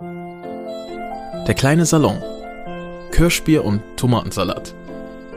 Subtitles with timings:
[0.00, 2.20] Der kleine Salon.
[3.12, 4.74] Kirschbier und Tomatensalat.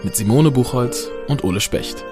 [0.03, 2.03] Mit Simone Buchholz und Ole Specht.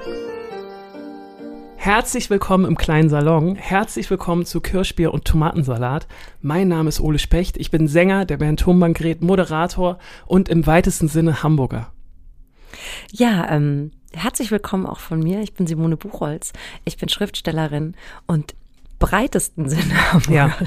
[1.76, 3.56] Herzlich willkommen im kleinen Salon.
[3.56, 6.08] Herzlich willkommen zu Kirschbier und Tomatensalat.
[6.44, 7.58] Mein Name ist Ole Specht.
[7.58, 11.92] Ich bin Sänger der Band Tonbankgerät, Moderator und im weitesten Sinne Hamburger.
[13.12, 15.42] Ja, ähm, herzlich willkommen auch von mir.
[15.42, 16.54] Ich bin Simone Buchholz.
[16.84, 17.96] Ich bin Schriftstellerin
[18.28, 18.54] und
[19.10, 20.34] breitesten Sinne Hamburgerin.
[20.36, 20.58] Ja,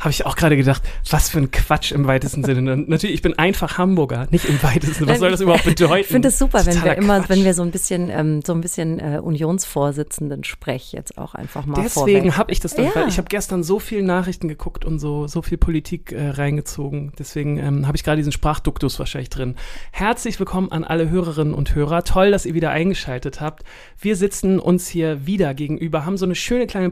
[0.00, 2.72] habe ich auch gerade gedacht, was für ein Quatsch im weitesten Sinne.
[2.72, 5.06] Und natürlich, ich bin einfach Hamburger, nicht im weitesten.
[5.06, 6.00] Was soll das überhaupt bedeuten?
[6.00, 7.28] Ich finde es super, wenn wir immer, Quatsch.
[7.30, 11.66] wenn wir so ein bisschen, ähm, so ein bisschen äh, Unionsvorsitzenden Sprech jetzt auch einfach
[11.66, 12.94] mal Deswegen habe ich das dann, Ja.
[12.94, 17.12] weil ich habe gestern so viel Nachrichten geguckt und so, so viel Politik äh, reingezogen.
[17.18, 19.56] Deswegen ähm, habe ich gerade diesen Sprachduktus wahrscheinlich drin.
[19.92, 22.04] Herzlich willkommen an alle Hörerinnen und Hörer.
[22.04, 23.62] Toll, dass ihr wieder eingeschaltet habt.
[24.00, 26.90] Wir sitzen uns hier wieder gegenüber, haben so eine schöne kleine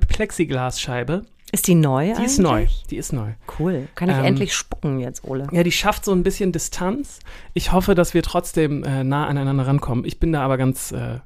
[0.82, 1.22] Plexiglasscheibe.
[1.54, 2.60] Ist die neu Die ist neu.
[2.60, 2.84] eigentlich?
[2.88, 3.32] Die ist neu.
[3.58, 3.86] Cool.
[3.94, 5.48] Kann ich Ähm, endlich spucken jetzt, Ole?
[5.52, 7.20] Ja, die schafft so ein bisschen Distanz.
[7.52, 10.04] Ich hoffe, dass wir trotzdem äh, nah aneinander rankommen.
[10.06, 11.18] Ich bin da aber ganz äh,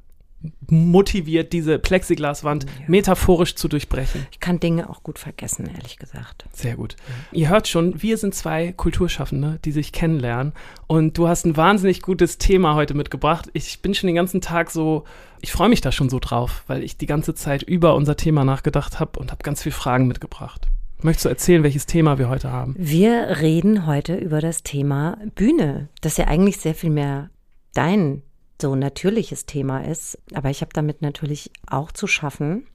[0.68, 4.26] motiviert, diese Plexiglaswand metaphorisch zu durchbrechen.
[4.30, 6.44] Ich kann Dinge auch gut vergessen, ehrlich gesagt.
[6.52, 6.96] Sehr gut.
[7.32, 10.52] Ihr hört schon, wir sind zwei Kulturschaffende, die sich kennenlernen.
[10.86, 13.48] Und du hast ein wahnsinnig gutes Thema heute mitgebracht.
[13.52, 15.04] Ich bin schon den ganzen Tag so,
[15.40, 18.44] ich freue mich da schon so drauf, weil ich die ganze Zeit über unser Thema
[18.44, 20.66] nachgedacht habe und habe ganz viele Fragen mitgebracht.
[21.02, 22.74] Möchtest du erzählen, welches Thema wir heute haben?
[22.78, 27.30] Wir reden heute über das Thema Bühne, das ja eigentlich sehr viel mehr
[27.74, 28.22] dein
[28.60, 30.18] so natürliches Thema ist.
[30.34, 32.66] Aber ich habe damit natürlich auch zu schaffen.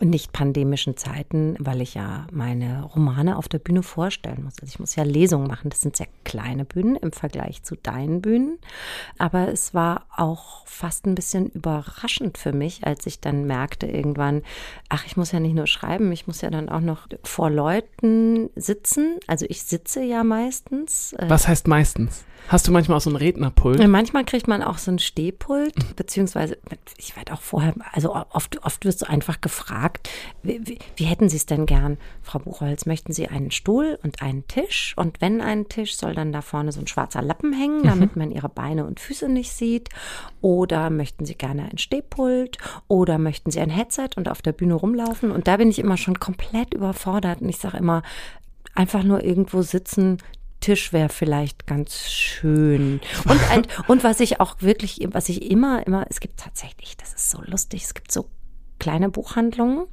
[0.00, 4.54] In nicht pandemischen Zeiten, weil ich ja meine Romane auf der Bühne vorstellen muss.
[4.60, 5.70] Also ich muss ja Lesungen machen.
[5.70, 8.58] Das sind sehr kleine Bühnen im Vergleich zu deinen Bühnen.
[9.18, 14.42] Aber es war auch fast ein bisschen überraschend für mich, als ich dann merkte irgendwann,
[14.88, 18.50] ach, ich muss ja nicht nur schreiben, ich muss ja dann auch noch vor Leuten
[18.56, 19.18] sitzen.
[19.26, 21.12] Also ich sitze ja meistens.
[21.14, 22.24] Äh, Was heißt meistens?
[22.48, 23.86] Hast du manchmal auch so einen Rednerpult?
[23.88, 26.58] Manchmal kriegt man auch so ein Stehpult, beziehungsweise
[26.98, 29.83] ich werde auch vorher, also oft, oft wirst du einfach gefragt,
[30.42, 32.86] wie, wie, wie hätten Sie es denn gern, Frau Buchholz?
[32.86, 34.94] Möchten Sie einen Stuhl und einen Tisch?
[34.96, 38.30] Und wenn ein Tisch, soll dann da vorne so ein schwarzer Lappen hängen, damit man
[38.30, 39.88] Ihre Beine und Füße nicht sieht?
[40.40, 42.58] Oder möchten Sie gerne ein Stehpult?
[42.88, 45.30] Oder möchten Sie ein Headset und auf der Bühne rumlaufen?
[45.30, 48.02] Und da bin ich immer schon komplett überfordert und ich sage immer,
[48.74, 50.18] einfach nur irgendwo sitzen,
[50.64, 53.02] Tisch wäre vielleicht ganz schön.
[53.28, 57.30] Und, und was ich auch wirklich, was ich immer, immer, es gibt tatsächlich, das ist
[57.30, 58.30] so lustig, es gibt so
[58.78, 59.86] kleine Buchhandlungen.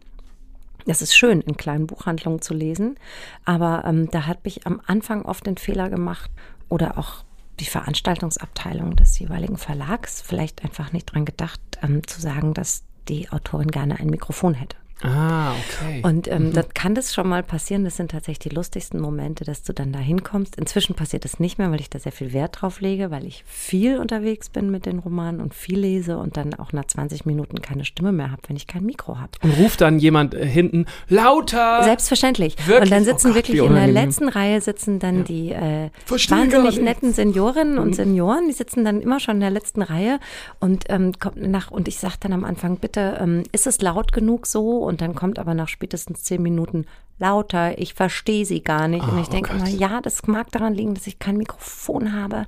[0.86, 2.98] Das ist schön, in kleinen Buchhandlungen zu lesen.
[3.46, 6.32] Aber ähm, da habe ich am Anfang oft den Fehler gemacht
[6.70, 7.24] oder auch
[7.60, 13.32] die Veranstaltungsabteilung des jeweiligen Verlags vielleicht einfach nicht dran gedacht, ähm, zu sagen, dass die
[13.32, 14.78] Autorin gerne ein Mikrofon hätte.
[15.04, 16.02] Ah, okay.
[16.04, 17.84] Und ähm, dann kann das schon mal passieren.
[17.84, 20.56] Das sind tatsächlich die lustigsten Momente, dass du dann da hinkommst.
[20.58, 23.44] Inzwischen passiert das nicht mehr, weil ich da sehr viel Wert drauf lege, weil ich
[23.48, 27.62] viel unterwegs bin mit den Romanen und viel lese und dann auch nach 20 Minuten
[27.62, 29.32] keine Stimme mehr habe, wenn ich kein Mikro habe.
[29.42, 31.84] Und ruft dann jemand äh, hinten lauter.
[31.84, 32.56] Selbstverständlich.
[32.68, 32.84] Wirklich?
[32.84, 36.78] Und dann Oh sitzen Gott, wirklich in der letzten Reihe sitzen dann die äh, wahnsinnig.
[36.78, 36.84] Mhm.
[36.84, 40.20] netten Seniorinnen und Senioren, die sitzen dann immer schon in der letzten Reihe
[40.60, 44.12] und ähm, kommt nach und ich sage dann am Anfang, bitte, ähm, ist es laut
[44.12, 44.78] genug so?
[44.92, 46.86] Und dann kommt aber nach spätestens zehn Minuten
[47.18, 49.04] lauter, ich verstehe sie gar nicht.
[49.04, 49.60] und Ah, ich oh denke Gott.
[49.60, 52.46] immer, ja, das mag daran liegen, dass ich kein Mikrofon habe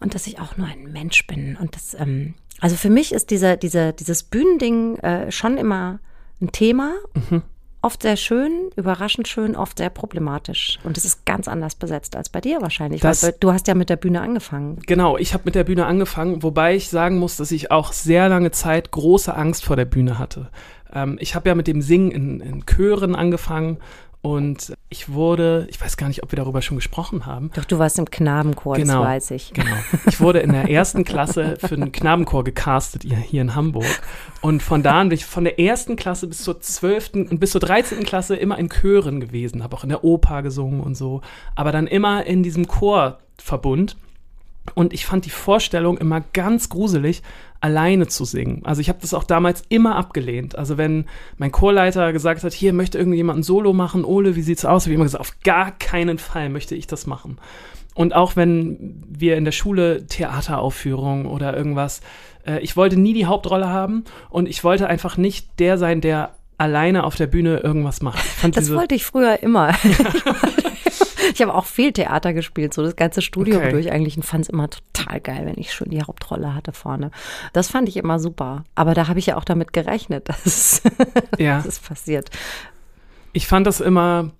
[0.00, 1.56] und dass ich auch nur ein Mensch bin.
[1.60, 5.98] Und das, ähm, also für mich ist dieser, dieser, dieses Bühnending äh, schon immer
[6.40, 6.94] ein Thema.
[7.30, 7.42] Mhm.
[7.82, 10.78] Oft sehr schön, überraschend schön, oft sehr problematisch.
[10.82, 13.00] Und es ist ganz anders besetzt als bei dir wahrscheinlich.
[13.00, 14.80] Das- weil du hast ja mit der Bühne angefangen.
[14.86, 18.28] Genau, ich habe mit der Bühne angefangen, wobei ich sagen muss, dass ich auch sehr
[18.28, 20.50] lange Zeit große Angst vor der Bühne hatte.
[20.96, 23.76] Ähm, ich habe ja mit dem Singen in, in Chören angefangen
[24.22, 27.50] und ich wurde, ich weiß gar nicht, ob wir darüber schon gesprochen haben.
[27.54, 29.00] Doch du warst im Knabenchor, Genau.
[29.00, 29.52] das weiß ich.
[29.52, 29.76] Genau.
[30.08, 33.84] Ich wurde in der ersten Klasse für einen Knabenchor gecastet hier, hier in Hamburg.
[34.40, 37.52] Und von da an bin ich von der ersten Klasse bis zur zwölften und bis
[37.52, 41.20] zur dreizehnten Klasse immer in Chören gewesen, habe auch in der Oper gesungen und so.
[41.54, 43.96] Aber dann immer in diesem Chorverbund.
[44.74, 47.22] Und ich fand die Vorstellung immer ganz gruselig,
[47.60, 48.62] alleine zu singen.
[48.64, 50.56] Also ich habe das auch damals immer abgelehnt.
[50.56, 51.06] Also wenn
[51.38, 54.84] mein Chorleiter gesagt hat, hier möchte irgendjemand ein Solo machen, Ole, wie sieht's aus?
[54.84, 57.38] Habe ich immer gesagt, auf gar keinen Fall möchte ich das machen.
[57.94, 62.02] Und auch wenn wir in der Schule Theateraufführungen oder irgendwas,
[62.46, 66.34] äh, ich wollte nie die Hauptrolle haben und ich wollte einfach nicht der sein, der
[66.58, 68.22] alleine auf der Bühne irgendwas macht.
[68.42, 69.74] Das diese, wollte ich früher immer.
[71.36, 73.72] ich habe auch viel Theater gespielt, so das ganze Studium Okay.
[73.72, 77.10] durch eigentlich und fand es immer total geil, wenn ich schon die Hauptrolle hatte vorne.
[77.52, 78.64] Das fand ich immer super.
[78.74, 80.82] Aber da habe ich ja auch damit gerechnet, dass es,
[81.38, 81.58] ja.
[81.58, 82.30] dass es passiert.
[83.34, 84.30] ich fand das immer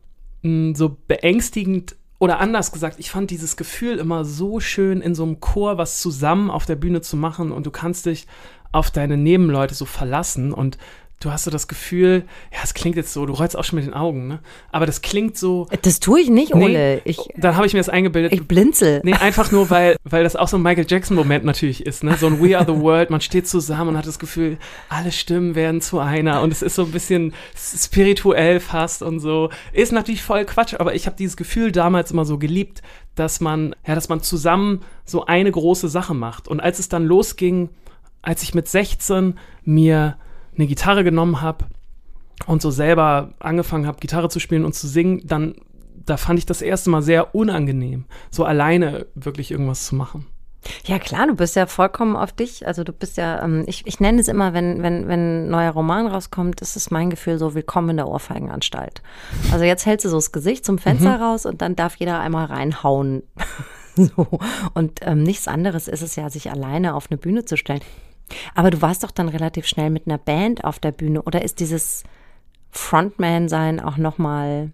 [0.42, 5.22] mh, so beängstigend oder anders gesagt, ich fand dieses Gefühl immer so schön, in so
[5.22, 8.26] einem Chor was zusammen auf der Bühne zu machen und du kannst dich
[8.72, 10.78] auf deine Nebenleute so verlassen und
[11.20, 13.86] du hast so das Gefühl, ja, es klingt jetzt so, du rollst auch schon mit
[13.86, 14.40] den Augen, ne?
[14.70, 15.66] Aber das klingt so.
[15.82, 17.00] Das tue ich nicht, Ole.
[17.04, 18.32] ich, dann habe ich mir das eingebildet.
[18.32, 19.00] Ich blinzel.
[19.02, 22.16] Nee, einfach nur, weil, weil das auch so ein Michael Jackson-Moment natürlich ist, ne?
[22.18, 24.58] So ein We Are the World, man steht zusammen und hat das Gefühl,
[24.90, 29.50] alle Stimmen werden zu einer und es ist so ein bisschen spirituell fast und so.
[29.72, 32.82] Ist natürlich voll Quatsch, aber ich habe dieses Gefühl damals immer so geliebt,
[33.14, 36.46] dass man, ja, dass man zusammen so eine große Sache macht.
[36.46, 37.70] Und als es dann losging,
[38.20, 40.18] als ich mit 16 mir
[40.56, 41.66] eine Gitarre genommen habe
[42.46, 45.54] und so selber angefangen habe, Gitarre zu spielen und zu singen, dann
[46.06, 50.26] da fand ich das erste Mal sehr unangenehm, so alleine wirklich irgendwas zu machen.
[50.84, 52.66] Ja klar, du bist ja vollkommen auf dich.
[52.66, 55.70] Also du bist ja, ähm, ich, ich nenne es immer, wenn, wenn, wenn ein neuer
[55.70, 59.02] Roman rauskommt, ist es mein Gefühl so, willkommen in der Ohrfeigenanstalt.
[59.52, 61.22] Also jetzt hältst du so das Gesicht zum Fenster mhm.
[61.22, 63.22] raus und dann darf jeder einmal reinhauen.
[63.94, 64.26] so.
[64.74, 67.80] Und ähm, nichts anderes ist es ja, sich alleine auf eine Bühne zu stellen.
[68.54, 71.60] Aber du warst doch dann relativ schnell mit einer Band auf der Bühne oder ist
[71.60, 72.04] dieses
[72.70, 74.72] Frontman-Sein auch nochmal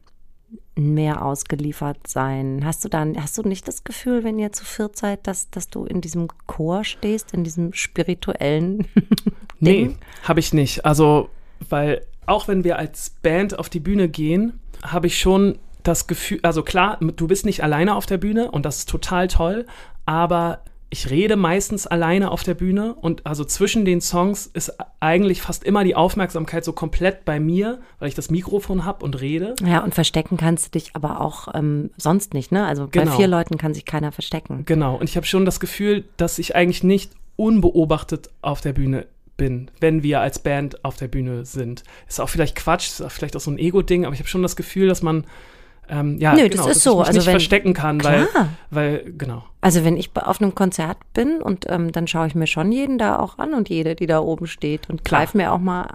[0.75, 2.63] mehr ausgeliefert sein?
[2.65, 5.69] Hast du dann, hast du nicht das Gefühl, wenn ihr zu viert seid, dass, dass
[5.69, 8.87] du in diesem Chor stehst, in diesem spirituellen
[9.61, 9.91] Ding?
[9.91, 10.85] Nee, habe ich nicht.
[10.85, 11.29] Also,
[11.69, 16.39] weil auch wenn wir als Band auf die Bühne gehen, habe ich schon das Gefühl,
[16.43, 19.67] also klar, du bist nicht alleine auf der Bühne und das ist total toll,
[20.07, 20.61] aber
[20.93, 25.65] ich rede meistens alleine auf der Bühne und also zwischen den Songs ist eigentlich fast
[25.65, 29.55] immer die Aufmerksamkeit so komplett bei mir, weil ich das Mikrofon habe und rede.
[29.65, 32.67] Ja, und verstecken kannst du dich aber auch ähm, sonst nicht, ne?
[32.67, 33.07] Also genau.
[33.07, 34.65] bei vier Leuten kann sich keiner verstecken.
[34.67, 39.07] Genau, und ich habe schon das Gefühl, dass ich eigentlich nicht unbeobachtet auf der Bühne
[39.39, 41.85] bin, wenn wir als Band auf der Bühne sind.
[42.07, 44.43] Ist auch vielleicht Quatsch, ist auch vielleicht auch so ein Ego-Ding, aber ich habe schon
[44.43, 45.25] das Gefühl, dass man
[45.89, 47.01] ähm, ja, Nö, genau, das ist so.
[47.01, 48.27] Also nicht wenn, verstecken kann, klar.
[48.71, 49.45] weil, weil, genau.
[49.61, 52.99] Also wenn ich auf einem Konzert bin und ähm, dann schaue ich mir schon jeden
[52.99, 55.89] da auch an und jede, die da oben steht und greife mir auch mal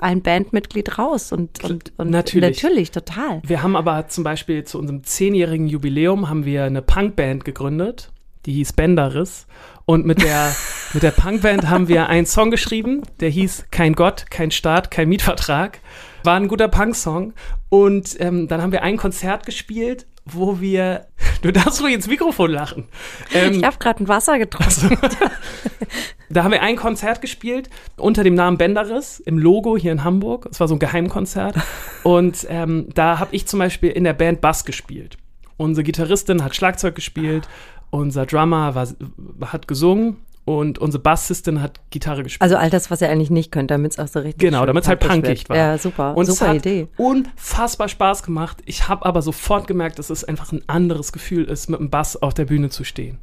[0.00, 2.62] ein Bandmitglied raus und, und, und natürlich.
[2.62, 3.42] natürlich, total.
[3.44, 8.10] Wir haben aber zum Beispiel zu unserem zehnjährigen Jubiläum haben wir eine Punkband gegründet,
[8.46, 9.46] die hieß Benderis.
[9.84, 10.54] Und mit der,
[10.94, 15.08] mit der Punkband haben wir einen Song geschrieben, der hieß Kein Gott, kein Staat, kein
[15.08, 15.80] Mietvertrag.
[16.24, 17.32] War ein guter Punk-Song.
[17.68, 21.06] Und ähm, dann haben wir ein Konzert gespielt, wo wir.
[21.42, 22.84] Du darfst ruhig ins Mikrofon lachen.
[23.32, 24.66] Ähm, ich habe gerade ein Wasser getrunken.
[24.66, 24.88] Also,
[26.28, 30.48] da haben wir ein Konzert gespielt unter dem Namen Benderis im Logo hier in Hamburg.
[30.50, 31.56] Es war so ein Geheimkonzert.
[32.02, 35.16] Und ähm, da habe ich zum Beispiel in der Band Bass gespielt.
[35.56, 37.48] Unsere Gitarristin hat Schlagzeug gespielt,
[37.88, 38.88] unser Drummer war,
[39.46, 42.42] hat gesungen und unsere Bassistin hat Gitarre gespielt.
[42.42, 44.84] Also all das, was ihr eigentlich nicht könnt, damit es auch so richtig Genau, damit
[44.84, 45.56] es halt punkig war.
[45.56, 46.16] Ja, super.
[46.16, 46.88] Und super es hat Idee.
[46.96, 48.58] unfassbar Spaß gemacht.
[48.64, 52.16] Ich habe aber sofort gemerkt, dass es einfach ein anderes Gefühl ist, mit dem Bass
[52.16, 53.18] auf der Bühne zu stehen.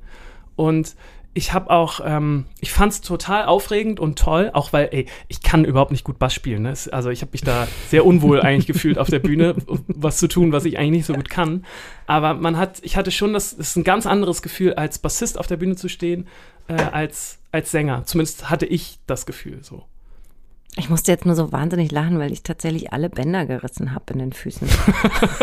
[0.55, 0.95] Und
[1.37, 5.43] ich habe auch, ähm, ich fand es total aufregend und toll, auch weil, ey, ich
[5.43, 6.63] kann überhaupt nicht gut Bass spielen.
[6.63, 6.73] Ne?
[6.91, 9.55] Also ich habe mich da sehr unwohl eigentlich gefühlt auf der Bühne,
[9.87, 11.63] was zu tun, was ich eigentlich nicht so gut kann.
[12.07, 15.37] Aber man hat, ich hatte schon das, das ist ein ganz anderes Gefühl, als Bassist
[15.37, 16.27] auf der Bühne zu stehen,
[16.67, 18.05] äh, als, als Sänger.
[18.05, 19.83] Zumindest hatte ich das Gefühl so.
[20.75, 24.19] Ich musste jetzt nur so wahnsinnig lachen, weil ich tatsächlich alle Bänder gerissen habe in
[24.19, 24.67] den Füßen.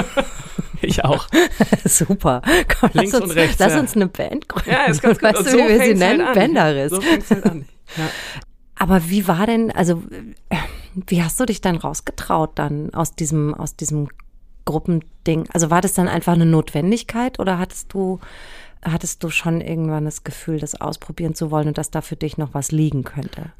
[0.80, 1.26] ich auch.
[1.84, 2.40] Super.
[2.78, 3.58] Komm, Links uns, und rechts.
[3.58, 3.80] Lass ja.
[3.80, 4.70] uns eine Band gründen.
[4.70, 5.24] Ja, ist ganz gut.
[5.24, 6.24] Weißt Und du, so wie wir sie nennen?
[6.24, 6.34] Halt.
[6.34, 6.90] Bänderriss.
[6.90, 7.64] So fängt's halt an.
[7.98, 8.08] Ja.
[8.76, 10.02] Aber wie war denn, also
[10.94, 14.08] wie hast du dich dann rausgetraut dann aus diesem, aus diesem
[14.64, 15.46] Gruppending?
[15.52, 18.20] Also war das dann einfach eine Notwendigkeit oder hattest du,
[18.84, 22.38] hattest du schon irgendwann das Gefühl, das ausprobieren zu wollen und dass da für dich
[22.38, 23.52] noch was liegen könnte?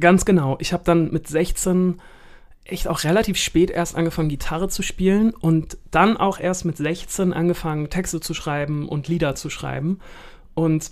[0.00, 0.56] Ganz genau.
[0.60, 2.00] Ich habe dann mit 16
[2.64, 7.32] echt auch relativ spät erst angefangen, Gitarre zu spielen und dann auch erst mit 16
[7.32, 10.00] angefangen, Texte zu schreiben und Lieder zu schreiben.
[10.54, 10.90] Und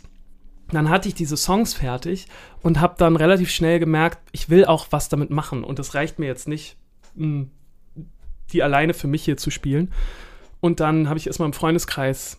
[0.70, 2.26] dann hatte ich diese Songs fertig
[2.62, 6.18] und habe dann relativ schnell gemerkt, ich will auch was damit machen und es reicht
[6.18, 6.76] mir jetzt nicht,
[7.16, 7.46] mh,
[8.52, 9.92] die alleine für mich hier zu spielen.
[10.60, 12.38] Und dann habe ich erstmal im Freundeskreis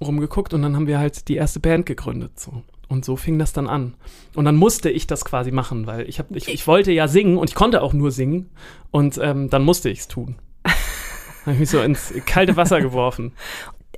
[0.00, 2.38] rumgeguckt und dann haben wir halt die erste Band gegründet.
[2.38, 2.62] So.
[2.88, 3.94] Und so fing das dann an.
[4.34, 7.36] Und dann musste ich das quasi machen, weil ich, hab, ich, ich wollte ja singen
[7.36, 8.50] und ich konnte auch nur singen.
[8.90, 10.36] Und ähm, dann musste ich es tun.
[10.64, 13.32] habe ich mich so ins kalte Wasser geworfen.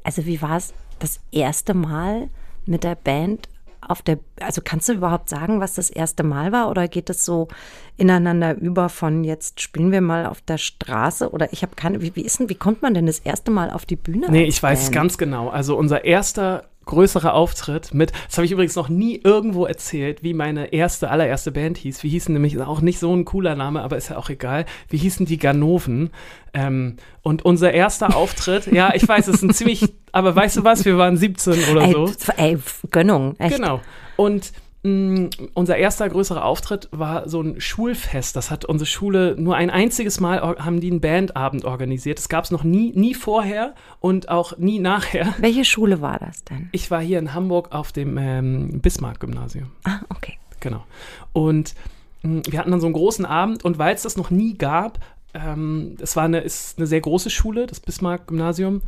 [0.05, 2.29] Also wie war es das erste Mal
[2.67, 3.49] mit der Band
[3.87, 7.25] auf der, also kannst du überhaupt sagen, was das erste Mal war oder geht es
[7.25, 7.49] so
[7.97, 12.15] ineinander über von jetzt spielen wir mal auf der Straße oder ich habe keine, wie,
[12.15, 14.27] wie ist denn, wie kommt man denn das erste Mal auf die Bühne?
[14.31, 15.49] Nee, ich weiß es ganz genau.
[15.49, 20.35] Also unser erster größerer Auftritt mit, das habe ich übrigens noch nie irgendwo erzählt, wie
[20.35, 22.03] meine erste, allererste Band hieß.
[22.03, 24.65] Wie hießen nämlich, auch nicht so ein cooler Name, aber ist ja auch egal.
[24.89, 26.11] Wie hießen die Ganoven?
[26.55, 30.65] Ähm, und unser erster Auftritt, ja, ich weiß, es ist ein ziemlich, aber weißt du
[30.65, 32.13] was, wir waren 17 oder ey, so.
[32.37, 32.59] ey,
[32.91, 33.57] Gönnung, echt.
[33.57, 33.81] Genau.
[34.17, 34.53] Und
[34.85, 38.35] unser erster größerer Auftritt war so ein Schulfest.
[38.35, 42.19] Das hat unsere Schule nur ein einziges Mal haben die einen Bandabend organisiert.
[42.19, 45.35] Das gab es noch nie, nie vorher und auch nie nachher.
[45.39, 46.69] Welche Schule war das denn?
[46.73, 49.71] Ich war hier in Hamburg auf dem ähm, Bismarck-Gymnasium.
[49.85, 50.39] Ah, okay.
[50.59, 50.85] Genau.
[51.33, 51.75] Und
[52.23, 54.99] mh, wir hatten dann so einen großen Abend und weil es das noch nie gab,
[55.33, 58.83] ähm, es war eine, ist eine sehr große Schule, das Bismarck-Gymnasium,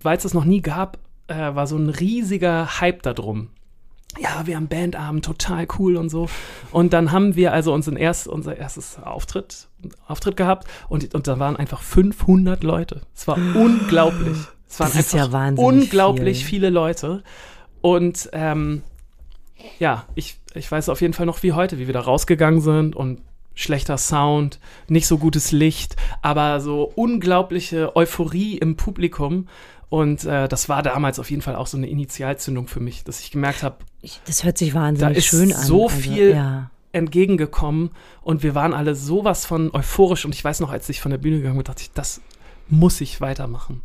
[0.00, 3.50] weil es das noch nie gab, äh, war so ein riesiger Hype da drum.
[4.18, 6.28] Ja, wir haben Bandabend, total cool und so.
[6.70, 9.68] Und dann haben wir also unseren erst, unser erstes Auftritt,
[10.06, 13.02] Auftritt gehabt und, und da waren einfach 500 Leute.
[13.14, 14.36] Es war unglaublich.
[14.68, 16.48] Es waren Das einfach ja unglaublich viel.
[16.60, 17.22] viele Leute.
[17.80, 18.82] Und ähm,
[19.78, 22.96] ja, ich, ich weiß auf jeden Fall noch wie heute, wie wir da rausgegangen sind
[22.96, 23.20] und
[23.54, 29.48] schlechter Sound, nicht so gutes Licht, aber so unglaubliche Euphorie im Publikum.
[29.92, 33.20] Und äh, das war damals auf jeden Fall auch so eine Initialzündung für mich, dass
[33.20, 33.76] ich gemerkt habe,
[34.24, 35.62] das hört sich wahnsinnig Da ist schön an.
[35.62, 36.70] so viel- ja.
[36.92, 37.90] entgegengekommen
[38.22, 40.24] und wir waren alle sowas von euphorisch.
[40.24, 42.22] Und ich weiß noch, als ich von der Bühne gegangen bin, dachte ich, das
[42.68, 43.82] muss ich weitermachen.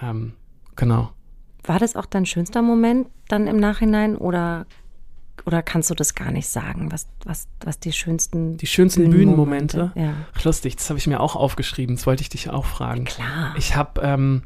[0.00, 0.34] Ähm,
[0.76, 1.10] genau.
[1.64, 4.66] War das auch dein schönster Moment dann im Nachhinein oder,
[5.46, 9.90] oder kannst du das gar nicht sagen, was, was, was die schönsten Die schönsten Bühnenmomente.
[9.96, 11.96] Ja, Ach, lustig, das habe ich mir auch aufgeschrieben.
[11.96, 13.04] Das wollte ich dich auch fragen.
[13.04, 13.52] klar.
[13.58, 14.42] Ich habe ähm,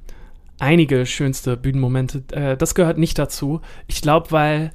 [0.59, 2.23] einige schönste Bühnenmomente.
[2.33, 3.61] Äh, das gehört nicht dazu.
[3.87, 4.71] Ich glaube, weil,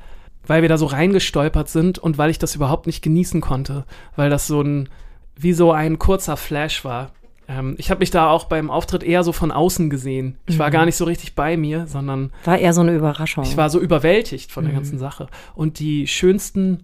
[0.45, 3.85] weil wir da so reingestolpert sind und weil ich das überhaupt nicht genießen konnte.
[4.15, 4.89] Weil das so ein,
[5.35, 7.11] wie so ein kurzer Flash war.
[7.47, 10.37] Ähm, ich habe mich da auch beim Auftritt eher so von außen gesehen.
[10.45, 13.43] Ich war gar nicht so richtig bei mir, sondern War eher so eine Überraschung.
[13.43, 15.27] ich war so überwältigt von der ganzen Sache.
[15.55, 16.83] Und die schönsten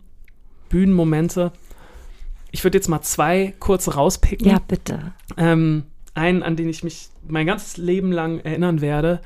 [0.69, 1.51] Bühnenmomente,
[2.51, 4.47] ich würde jetzt mal zwei kurz rauspicken.
[4.47, 5.13] ja, bitte.
[5.37, 5.83] Ähm,
[6.15, 9.21] einen, an den ich mich mein ganzes Leben lang erinnern werde,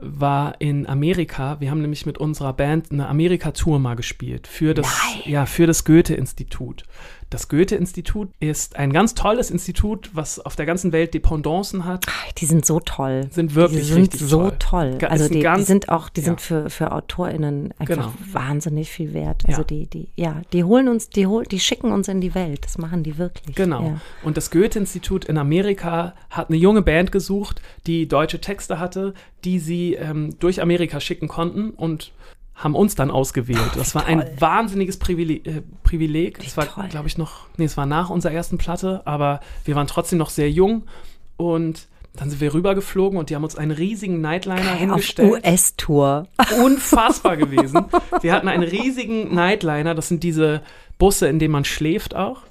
[0.00, 1.60] war in Amerika.
[1.60, 4.88] Wir haben nämlich mit unserer Band eine Amerika-Tour mal gespielt für das,
[5.26, 6.84] ja, für das Goethe-Institut.
[7.30, 12.04] Das Goethe-Institut ist ein ganz tolles Institut, was auf der ganzen Welt Dependancen hat.
[12.08, 13.28] Ach, die sind so toll.
[13.30, 14.96] Sind wirklich die sind so toll.
[14.98, 14.98] toll.
[15.08, 16.24] Also die, die ganz- sind auch, die ja.
[16.26, 18.12] sind für, für AutorInnen einfach Genau.
[18.32, 19.44] wahnsinnig viel wert.
[19.46, 19.64] Also Ja.
[19.64, 22.64] die, die, ja, die holen uns, die hol, die schicken uns in die Welt.
[22.64, 23.54] Das machen die wirklich.
[23.54, 23.82] Genau.
[23.84, 24.00] Ja.
[24.24, 29.60] Und das Goethe-Institut in Amerika hat eine junge Band gesucht, die deutsche Texte hatte, die
[29.60, 32.12] sie ähm, durch Amerika schicken konnten und
[32.60, 33.70] haben uns dann ausgewählt.
[33.74, 35.46] Das war ein wahnsinniges Privileg.
[35.46, 36.38] Äh, Privileg.
[36.44, 39.86] Das war, glaube ich, noch, nee, es war nach unserer ersten Platte, aber wir waren
[39.86, 40.84] trotzdem noch sehr jung
[41.38, 46.26] und dann sind wir rübergeflogen und die haben uns einen riesigen Nightliner Auf hingestellt US-Tour.
[46.62, 47.86] unfassbar gewesen.
[48.20, 50.60] Wir hatten einen riesigen Nightliner, das sind diese
[50.98, 52.42] Busse, in denen man schläft auch.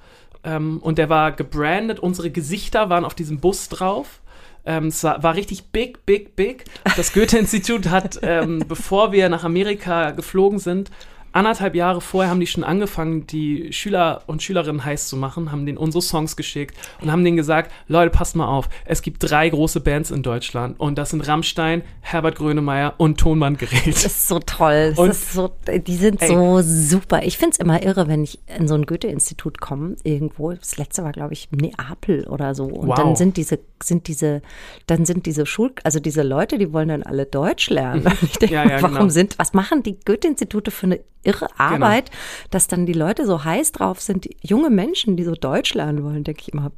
[0.44, 4.22] Ähm, und der war gebrandet, unsere Gesichter waren auf diesem Bus drauf.
[4.70, 6.66] Ähm, es war, war richtig big, big, big.
[6.96, 10.92] Das Goethe-Institut hat, ähm, bevor wir nach Amerika geflogen sind,
[11.40, 15.66] anderthalb Jahre vorher haben die schon angefangen, die Schüler und Schülerinnen heiß zu machen, haben
[15.66, 19.50] denen unsere Songs geschickt und haben denen gesagt, Leute, passt mal auf, es gibt drei
[19.50, 23.88] große Bands in Deutschland und das sind Rammstein, Herbert Grönemeyer und Tonbandgerät.
[23.88, 24.94] Das ist so toll.
[24.98, 26.28] Und- ist so, die sind Ey.
[26.30, 27.24] so super.
[27.24, 30.52] Ich finde es immer irre, wenn ich in so ein Goethe-Institut komme, irgendwo.
[30.54, 32.66] Das letzte war, glaube ich, Neapel oder so.
[32.66, 32.96] Und Wow.
[32.96, 34.42] dann sind diese, sind diese,
[34.88, 38.06] dann sind diese Schul, also diese Leute, die wollen dann alle Deutsch lernen.
[38.06, 39.10] Und Ich denke, Ja, ja, warum genau.
[39.10, 42.12] sind, was machen die Goethe-Institute für eine irre Arbeit,
[42.50, 46.24] dass dann die Leute so heiß drauf sind, junge Menschen, die so Deutsch lernen wollen,
[46.24, 46.72] denke ich immer.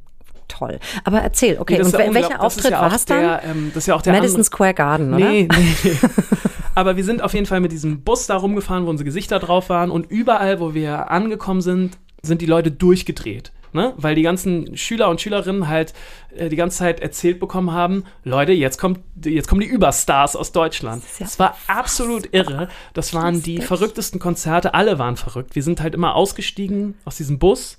[0.48, 0.78] Toll.
[1.04, 3.20] Aber erzähl, okay, Das und ja wel- welcher Auftritt ja war es dann?
[3.20, 5.24] der, ähm, das ist ja auch der Madison Square Garden, oder?
[5.30, 5.96] Nee, nee, nee.
[6.74, 9.68] Aber wir sind auf jeden Fall mit diesem Bus da rumgefahren, wo unsere Gesichter drauf
[9.70, 13.52] waren und überall, wo wir angekommen sind, sind die Leute durchgedreht.
[13.72, 13.94] Ne?
[13.96, 15.94] Weil die ganzen Schüler und Schülerinnen halt
[16.36, 20.52] äh, die ganze Zeit erzählt bekommen haben, Leute, jetzt kommt, jetzt kommen die Überstars aus
[20.52, 21.02] Deutschland.
[21.04, 22.68] ist ja Das war absolut irre.
[22.92, 24.74] Das waren die verrücktesten Konzerte.
[24.74, 25.54] Alle waren verrückt.
[25.54, 27.78] Wir sind halt immer ausgestiegen aus diesem Bus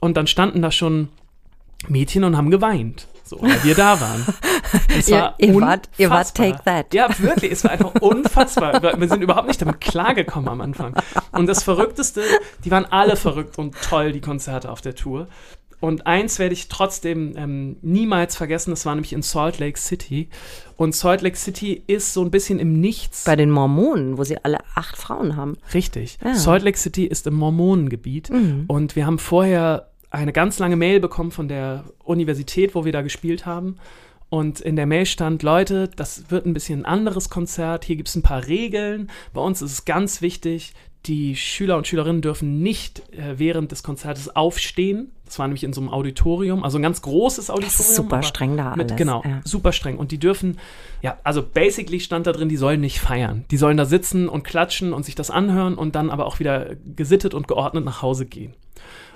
[0.00, 1.08] und dann standen da schon
[1.88, 3.08] Mädchen und haben geweint.
[3.32, 4.26] So, weil wir da waren.
[4.98, 6.34] Es Ihr- war ihr wart- ihr wart.
[6.34, 6.92] Take That.
[6.92, 7.52] Ja, wirklich.
[7.52, 8.82] Es war einfach unfassbar.
[8.82, 10.94] Wir sind überhaupt nicht damit klargekommen am Anfang.
[11.32, 12.20] Und das Verrückteste,
[12.64, 15.28] die waren alle verrückt und toll, die Konzerte auf der Tour.
[15.80, 20.28] Und eins werde ich trotzdem ähm, niemals vergessen, das war nämlich in Salt Lake City.
[20.76, 23.24] Und Salt Lake City ist so ein bisschen im Nichts.
[23.24, 25.56] Bei den Mormonen, wo sie alle acht Frauen haben.
[25.74, 26.18] Richtig.
[26.22, 26.34] Ja.
[26.34, 28.30] Salt Lake City ist im Mormonengebiet.
[28.68, 33.02] Und wir haben vorher eine ganz lange Mail bekommen von der Universität, wo wir da
[33.02, 33.78] gespielt haben.
[34.28, 37.84] Und in der Mail stand, Leute, das wird ein bisschen ein anderes Konzert.
[37.84, 39.10] Hier gibt es ein paar Regeln.
[39.32, 40.74] Bei uns ist es ganz wichtig,
[41.06, 45.10] die Schüler und Schülerinnen dürfen nicht äh, während des Konzertes aufstehen.
[45.24, 47.78] Das war nämlich in so einem Auditorium, also ein ganz großes Auditorium.
[47.78, 48.96] Das ist super streng da mit, alles.
[48.96, 49.40] Genau, ja.
[49.44, 49.96] super streng.
[49.98, 50.58] Und die dürfen,
[51.00, 53.44] ja, also basically stand da drin, die sollen nicht feiern.
[53.50, 56.76] Die sollen da sitzen und klatschen und sich das anhören und dann aber auch wieder
[56.96, 58.54] gesittet und geordnet nach Hause gehen.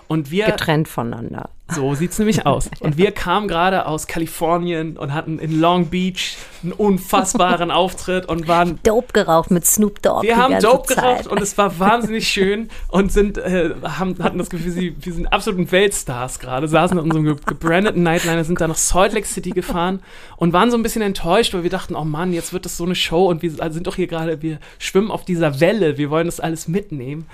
[0.08, 0.46] Und wir.
[0.46, 1.50] Getrennt voneinander.
[1.68, 2.70] So sieht es nämlich aus.
[2.80, 8.46] Und wir kamen gerade aus Kalifornien und hatten in Long Beach einen unfassbaren Auftritt und
[8.46, 8.78] waren.
[8.84, 10.22] Dope geraucht mit Snoop Dogg.
[10.22, 10.96] Wir haben Dope Zeit.
[10.96, 15.26] geraucht und es war wahnsinnig schön und sind, äh, haben, hatten das Gefühl, wir sind
[15.26, 20.00] absoluten Weltstars gerade, saßen in unserem gebrandeten Nightliner, sind dann nach Salt Lake City gefahren
[20.36, 22.84] und waren so ein bisschen enttäuscht, weil wir dachten, oh Mann, jetzt wird das so
[22.84, 26.26] eine Show und wir sind doch hier gerade, wir schwimmen auf dieser Welle, wir wollen
[26.26, 27.26] das alles mitnehmen.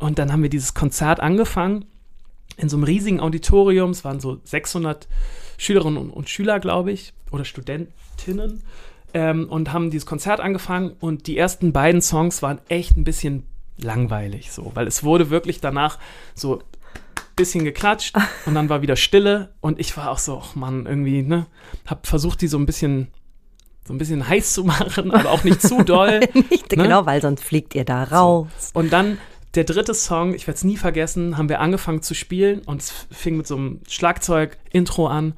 [0.00, 1.84] Und dann haben wir dieses Konzert angefangen
[2.58, 3.90] in so einem riesigen Auditorium.
[3.90, 5.08] Es waren so 600
[5.56, 8.62] Schülerinnen und, Schüler, glaube ich, oder Studentinnen.
[9.14, 13.44] Ähm, und haben dieses Konzert angefangen und die ersten beiden Songs waren echt ein bisschen
[13.78, 15.98] langweilig so, weil es wurde wirklich danach
[16.34, 16.64] so ein
[17.36, 18.14] bisschen geklatscht
[18.46, 21.46] und dann war wieder Stille und ich war auch so, ach Mann, irgendwie, ne,
[21.86, 23.08] hab versucht, die so ein bisschen
[23.86, 26.20] so ein bisschen heiß zu machen, aber auch nicht zu doll.
[26.50, 26.82] nicht, ne?
[26.82, 28.48] Genau, weil sonst fliegt ihr da raus.
[28.58, 28.78] So.
[28.78, 29.16] Und dann
[29.54, 33.06] der dritte Song, ich werde es nie vergessen, haben wir angefangen zu spielen und es
[33.10, 35.34] fing mit so einem Schlagzeug-Intro an.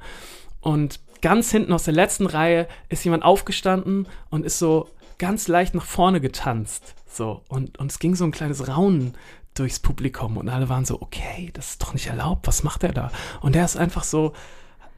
[0.59, 5.75] Und ganz hinten aus der letzten Reihe ist jemand aufgestanden und ist so ganz leicht
[5.75, 6.95] nach vorne getanzt.
[7.07, 9.13] So, und, und es ging so ein kleines Raunen
[9.53, 12.93] durchs Publikum und alle waren so, okay, das ist doch nicht erlaubt, was macht er
[12.93, 13.11] da?
[13.41, 14.33] Und der ist einfach so,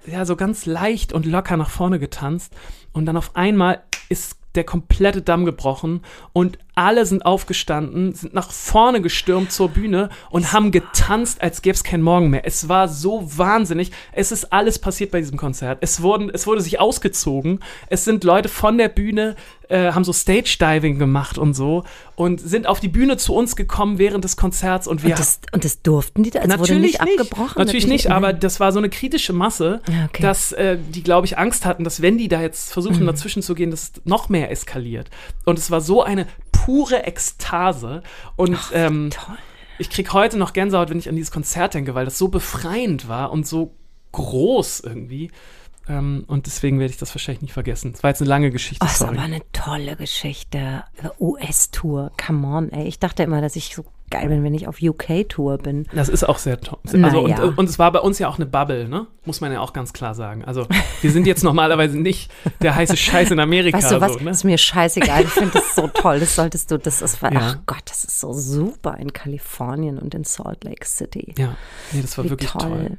[0.06, 2.54] ja, so ganz leicht und locker nach vorne getanzt
[2.92, 6.02] und dann auf einmal ist der komplette Damm gebrochen
[6.32, 11.76] und alle sind aufgestanden, sind nach vorne gestürmt zur Bühne und haben getanzt, als gäbe
[11.76, 12.46] es keinen Morgen mehr.
[12.46, 13.92] Es war so wahnsinnig.
[14.12, 15.80] Es ist alles passiert bei diesem Konzert.
[15.82, 17.60] Es, wurden, es wurde sich ausgezogen.
[17.88, 19.36] Es sind Leute von der Bühne,
[19.70, 21.84] äh, haben so Stage-Diving gemacht und so
[22.16, 25.12] und sind auf die Bühne zu uns gekommen während des Konzerts und wir.
[25.12, 26.42] Und das, und das durften die da?
[26.42, 27.54] Es natürlich wurde nicht, nicht abgebrochen?
[27.58, 30.22] Natürlich nicht, aber das war so eine kritische Masse, okay.
[30.22, 33.08] dass äh, die, glaube ich, Angst hatten, dass wenn die da jetzt versuchen, mhm.
[33.08, 35.10] dazwischen zu gehen, dass es noch mehr eskaliert.
[35.46, 36.28] Und es war so eine
[36.66, 38.04] pure Ekstase.
[38.36, 39.10] Und Ach, ähm,
[39.80, 43.08] ich kriege heute noch Gänsehaut, wenn ich an dieses Konzert denke, weil das so befreiend
[43.08, 43.76] war und so
[44.12, 45.32] groß irgendwie.
[45.90, 47.92] Ähm, und deswegen werde ich das wahrscheinlich nicht vergessen.
[47.92, 48.86] Das war jetzt eine lange Geschichte.
[48.86, 50.84] Oh, das war eine tolle Geschichte.
[51.20, 52.88] US-Tour, come on, ey.
[52.88, 55.88] Ich dachte immer, dass ich so geil bin, wenn ich auf UK-Tour bin.
[55.94, 56.78] Das ist auch sehr toll.
[56.86, 57.44] Also, naja.
[57.44, 59.08] und, und, es war bei uns ja auch eine Bubble, ne?
[59.26, 60.46] Muss man ja auch ganz klar sagen.
[60.46, 60.68] Also,
[61.02, 63.78] wir sind jetzt normalerweise nicht der heiße Scheiß in Amerika.
[63.78, 64.14] Weißt du was?
[64.14, 64.30] So, ne?
[64.30, 65.24] ist mir scheißegal.
[65.24, 66.20] Ich finde das so toll.
[66.20, 67.32] Das solltest du, das ist, Ja.
[67.34, 71.34] ach Gott, das ist so super in Kalifornien und in Salt Lake City.
[71.38, 71.56] Ja,
[71.92, 72.62] nee, das war Wie wirklich toll.
[72.62, 72.98] toll.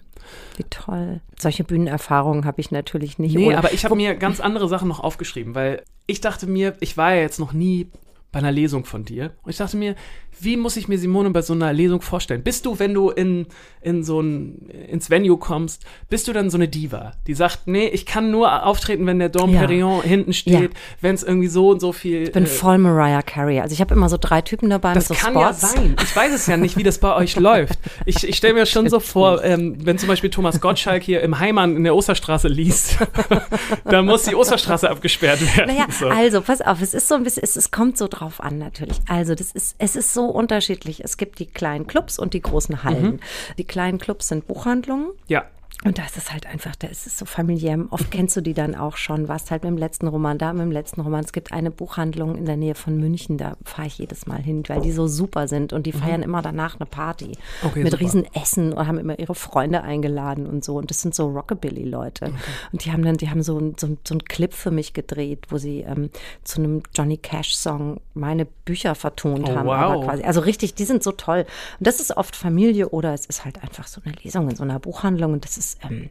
[0.57, 1.20] Wie toll.
[1.38, 3.37] Solche Bühnenerfahrungen habe ich natürlich nicht.
[3.37, 6.96] Nee, aber ich habe mir ganz andere Sachen noch aufgeschrieben, weil ich dachte mir, ich
[6.96, 7.88] war ja jetzt noch nie
[8.35, 9.33] bei einer Lesung von dir.
[9.44, 9.94] Und ich dachte mir,
[10.40, 12.42] wie muss ich mir Simone bei so einer Lesung vorstellen?
[12.42, 13.47] Bist du, wenn du in,
[13.81, 17.87] in so ein, ins Venue kommst, bist du dann so eine Diva, die sagt, nee,
[17.87, 19.61] ich kann nur auftreten, wenn der Dom Ja.
[19.61, 22.25] Perignon hinten steht, wenn es irgendwie so und so viel.
[22.25, 23.61] Ich bin äh, voll Mariah Carey.
[23.61, 25.62] Also ich habe immer so drei Typen dabei das mit so kann Spots.
[25.62, 25.97] ja sein.
[26.03, 27.79] Ich weiß es ja nicht, wie das bei euch läuft.
[28.05, 31.38] Ich, ich stelle mir schon so vor, ähm, wenn zum Beispiel Thomas Gottschalk hier im
[31.38, 32.99] Heimann in der Osterstraße liest,
[33.85, 35.77] dann muss die Osterstraße abgesperrt werden.
[35.77, 36.09] Naja, so.
[36.09, 39.00] also pass auf, es ist so ein bisschen, es, es kommt so drauf an natürlich.
[39.08, 41.02] Also das ist, es ist so unterschiedlich.
[41.04, 43.20] Es gibt die kleinen Clubs und die großen Hallen.
[43.58, 45.10] Die kleinen Clubs sind Buchhandlungen.
[45.28, 45.44] ja.
[45.85, 47.79] Und da ist es halt einfach, da ist es so familiär.
[47.90, 50.62] Oft kennst du die dann auch schon, warst halt mit dem letzten Roman da, mit
[50.62, 51.23] dem letzten Roman.
[51.23, 54.62] Es gibt eine Buchhandlung in der Nähe von München, da fahre ich jedes Mal hin,
[54.68, 58.03] weil die so super sind und die feiern immer danach eine Party Okay, mit super.
[58.03, 60.77] riesen Essen und haben immer ihre Freunde eingeladen und so.
[60.77, 62.33] Und das sind so Rockabilly-Leute.
[62.73, 65.59] Und die haben dann, die haben so, so, so einen Clip für mich gedreht, wo
[65.59, 66.09] sie ähm,
[66.44, 69.66] zu einem Johnny Cash-Song meine Bücher vertont Oh, haben.
[69.66, 69.75] wow.
[69.75, 71.44] Aber quasi, also richtig, die sind so toll.
[71.79, 74.62] Und das ist oft Familie oder es ist halt einfach so eine Lesung in so
[74.62, 76.10] einer Buchhandlung und das ist, ähm,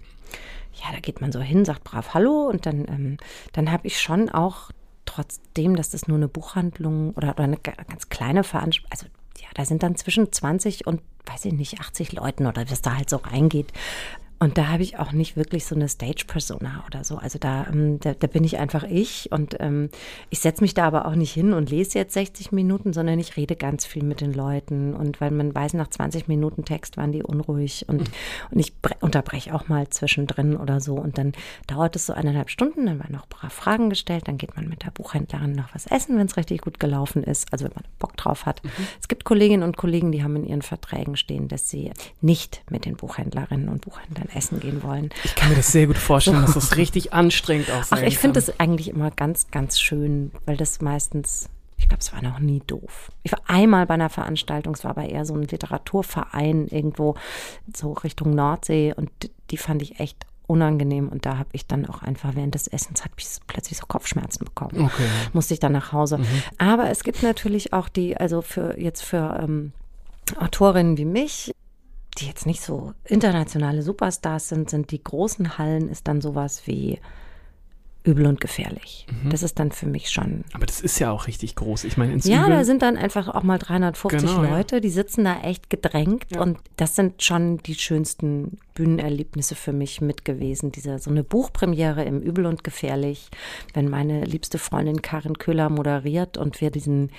[0.73, 3.17] ja, da geht man so hin, sagt brav Hallo und dann, ähm,
[3.53, 4.71] dann habe ich schon auch,
[5.05, 9.05] trotzdem, dass das nur eine Buchhandlung oder, oder eine ga- ganz kleine Veranstaltung, also
[9.41, 12.95] ja, da sind dann zwischen 20 und, weiß ich nicht, 80 Leuten oder was da
[12.95, 13.71] halt so reingeht.
[14.43, 17.15] Und da habe ich auch nicht wirklich so eine Stage-Persona oder so.
[17.15, 19.87] Also da, ähm, da, da bin ich einfach ich und ähm,
[20.31, 23.37] ich setze mich da aber auch nicht hin und lese jetzt 60 Minuten, sondern ich
[23.37, 24.95] rede ganz viel mit den Leuten.
[24.95, 28.11] Und weil man weiß, nach 20 Minuten Text waren die unruhig und,
[28.51, 30.95] und ich bre- unterbreche auch mal zwischendrin oder so.
[30.95, 31.31] Und dann
[31.67, 34.83] dauert es so eineinhalb Stunden, dann werden noch brav Fragen gestellt, dann geht man mit
[34.83, 38.17] der Buchhändlerin noch was essen, wenn es richtig gut gelaufen ist, also wenn man Bock
[38.17, 38.61] drauf hat.
[38.99, 42.83] Es gibt Kolleginnen und Kollegen, die haben in ihren Verträgen stehen, dass sie nicht mit
[42.83, 45.09] den Buchhändlerinnen und Buchhändlern essen gehen wollen.
[45.23, 48.17] Ich kann mir das sehr gut vorstellen, dass das richtig anstrengend auch sein Ach, ich
[48.17, 52.39] finde das eigentlich immer ganz, ganz schön, weil das meistens, ich glaube, es war noch
[52.39, 53.11] nie doof.
[53.23, 57.15] Ich war einmal bei einer Veranstaltung, es war aber eher so ein Literaturverein irgendwo
[57.75, 59.09] so Richtung Nordsee und
[59.51, 63.03] die fand ich echt unangenehm und da habe ich dann auch einfach während des Essens
[63.03, 64.85] habe ich plötzlich so Kopfschmerzen bekommen.
[64.85, 65.07] Okay.
[65.31, 66.19] Musste ich dann nach Hause.
[66.57, 69.71] Aber es gibt natürlich auch die, also für jetzt für ähm,
[70.37, 71.53] Autorinnen wie mich,
[72.15, 76.99] die jetzt nicht so internationale Superstars sind, sind die großen Hallen ist dann sowas wie
[78.05, 79.07] übel und gefährlich.
[79.29, 80.43] Das ist dann für mich schon.
[80.51, 81.85] Aber das ist ja auch richtig groß.
[81.85, 84.49] Ich meine, Ja, Übel- da sind dann einfach auch mal 350 Genau, ja.
[84.57, 86.41] Leute, die sitzen da echt gedrängt Ja.
[86.41, 90.71] und das sind schon die schönsten Bühnenerlebnisse für mich mit gewesen.
[90.71, 93.29] Diese, so eine Buchpremiere im Übel und Gefährlich,
[93.73, 97.11] wenn meine liebste Freundin Karin Köhler moderiert und wir diesen,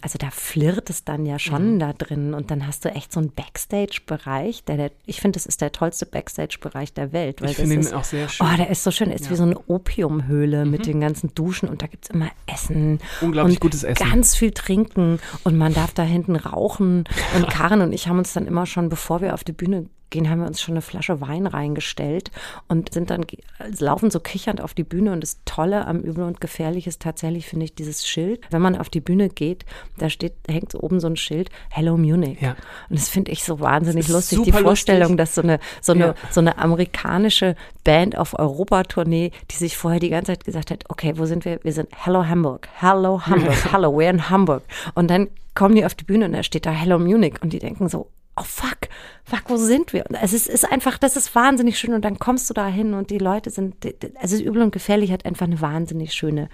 [0.00, 1.38] also da flirrt es dann ja Mhm.
[1.38, 5.36] schon da drin und dann hast du echt so einen Backstage-Bereich, der, der, ich finde,
[5.38, 7.42] das ist der tollste Backstage-Bereich der Welt.
[7.42, 8.46] Weil Ich finde ihn ist, auch sehr schön.
[8.46, 9.30] Oh, der ist so schön, der ist Ja.
[9.32, 12.98] wie so eine Opiumhöhle mit den ganzen Duschen und da gibt es immer Essen.
[13.20, 14.08] Unglaublich und gutes Essen.
[14.08, 17.04] Ganz viel trinken und man darf da hinten rauchen.
[17.36, 20.30] Und Karin und ich haben uns dann immer schon, bevor wir auf die Bühne gehen,
[20.30, 22.30] haben wir uns schon eine Flasche Wein reingestellt
[22.68, 23.40] und sind dann, ge-
[23.78, 25.12] laufen so kichernd auf die Bühne.
[25.12, 28.40] Und das Tolle am Übel und Gefährlich ist tatsächlich, finde ich, dieses Schild.
[28.50, 29.64] Wenn man auf die Bühne geht,
[29.98, 32.40] da steht, hängt so oben so ein Schild, Hello Munich.
[32.40, 32.56] Ja.
[32.88, 34.40] Und das finde ich so wahnsinnig lustig.
[34.44, 35.16] Die Vorstellung, lustig.
[35.18, 36.14] dass so eine, so eine, Ja.
[36.30, 41.14] so eine amerikanische Band auf Europatournee, die sich vorher die ganze Zeit gesagt hat, okay,
[41.16, 41.58] wo sind wir?
[41.62, 44.62] Wir sind Hello Hamburg, Hello Hamburg, Hello, we're in Hamburg.
[44.94, 47.58] Und dann kommen die auf die Bühne und da steht da Hello Munich und die
[47.58, 48.88] denken so, oh fuck,
[49.24, 50.04] fuck, wo sind wir?
[50.08, 52.94] Und es ist, ist einfach, das ist wahnsinnig schön und dann kommst du da hin
[52.94, 53.76] und die Leute sind,
[54.20, 56.48] also übel und gefährlich hat einfach eine wahnsinnig schöne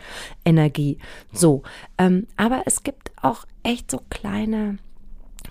[0.44, 0.98] Energie.
[1.32, 1.62] So,
[1.98, 4.78] ähm, aber es gibt auch echt so kleine,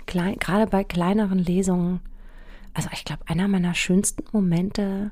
[0.06, 2.02] klein, gerade bei kleineren Lesungen,
[2.74, 5.12] also ich glaube, einer meiner schönsten Momente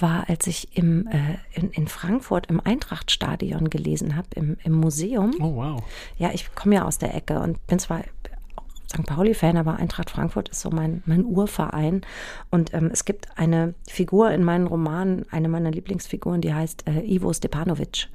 [0.00, 5.32] war, als ich im, äh, in, in Frankfurt im Eintrachtstadion gelesen habe, im, im Museum.
[5.40, 5.82] Oh, wow.
[6.18, 8.04] Ja, ich komme ja aus der Ecke und bin zwar
[8.88, 9.04] St.
[9.04, 12.02] Pauli-Fan, aber Eintracht Frankfurt ist so mein, mein Urverein.
[12.50, 17.02] Und ähm, es gibt eine Figur in meinen Romanen, eine meiner Lieblingsfiguren, die heißt äh,
[17.02, 18.08] Ivo Stepanovic.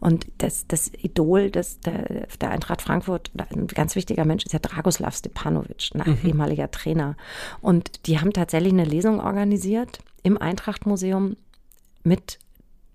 [0.00, 4.58] Und das, das Idol des, der, der Eintracht Frankfurt, ein ganz wichtiger Mensch, ist ja
[4.58, 7.16] Dragoslav Stepanovic, ein ehemaliger Trainer.
[7.60, 11.36] Und die haben tatsächlich eine Lesung organisiert im Eintracht-Museum
[12.02, 12.38] mit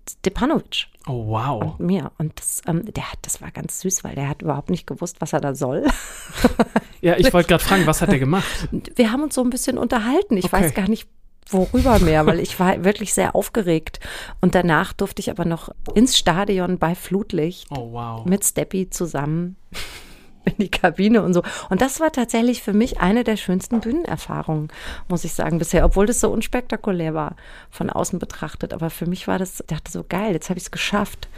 [0.08, 1.62] Stepanovic Oh, wow.
[1.62, 2.12] und mir.
[2.18, 5.20] Und das, ähm, der hat, das war ganz süß, weil der hat überhaupt nicht gewusst,
[5.20, 5.86] was er da soll.
[7.04, 8.68] Ja, ich wollte gerade fragen, was hat er gemacht?
[8.96, 10.36] Wir haben uns so ein bisschen unterhalten.
[10.36, 10.52] Ich Okay.
[10.64, 11.06] weiß gar nicht,
[11.50, 14.00] worüber mehr, weil ich war wirklich sehr aufgeregt.
[14.40, 18.24] Und danach durfte ich aber noch ins Stadion bei Flutlicht Oh, wow.
[18.24, 19.56] mit Steppi zusammen
[20.46, 21.42] in die Kabine und so.
[21.68, 24.68] Und das war tatsächlich für mich eine der schönsten Bühnenerfahrungen,
[25.08, 27.36] muss ich sagen, bisher, obwohl das so unspektakulär war
[27.70, 28.72] von außen betrachtet.
[28.72, 31.28] Aber für mich war das, ich dachte so geil, jetzt habe ich es geschafft.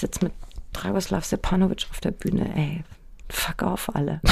[0.00, 0.32] Jetzt mit
[0.72, 2.82] Dragoslav Stepanovic auf der Bühne, ey,
[3.32, 4.20] fuck auf alle.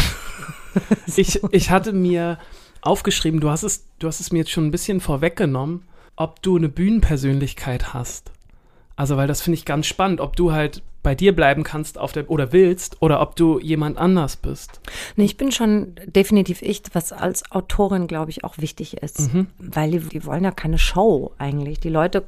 [1.17, 2.39] Ich, ich hatte mir
[2.81, 5.83] aufgeschrieben, du hast, es, du hast es mir jetzt schon ein bisschen vorweggenommen,
[6.15, 8.31] ob du eine Bühnenpersönlichkeit hast.
[8.95, 12.13] Also, weil das finde ich ganz spannend, ob du halt bei dir bleiben kannst auf
[12.13, 14.81] der oder willst oder ob du jemand anders bist.
[15.17, 19.31] Nee, ich bin schon definitiv ich, was als Autorin, glaube ich, auch wichtig ist.
[19.59, 21.81] Weil die, die wollen ja keine Show eigentlich.
[21.81, 22.27] Die Leute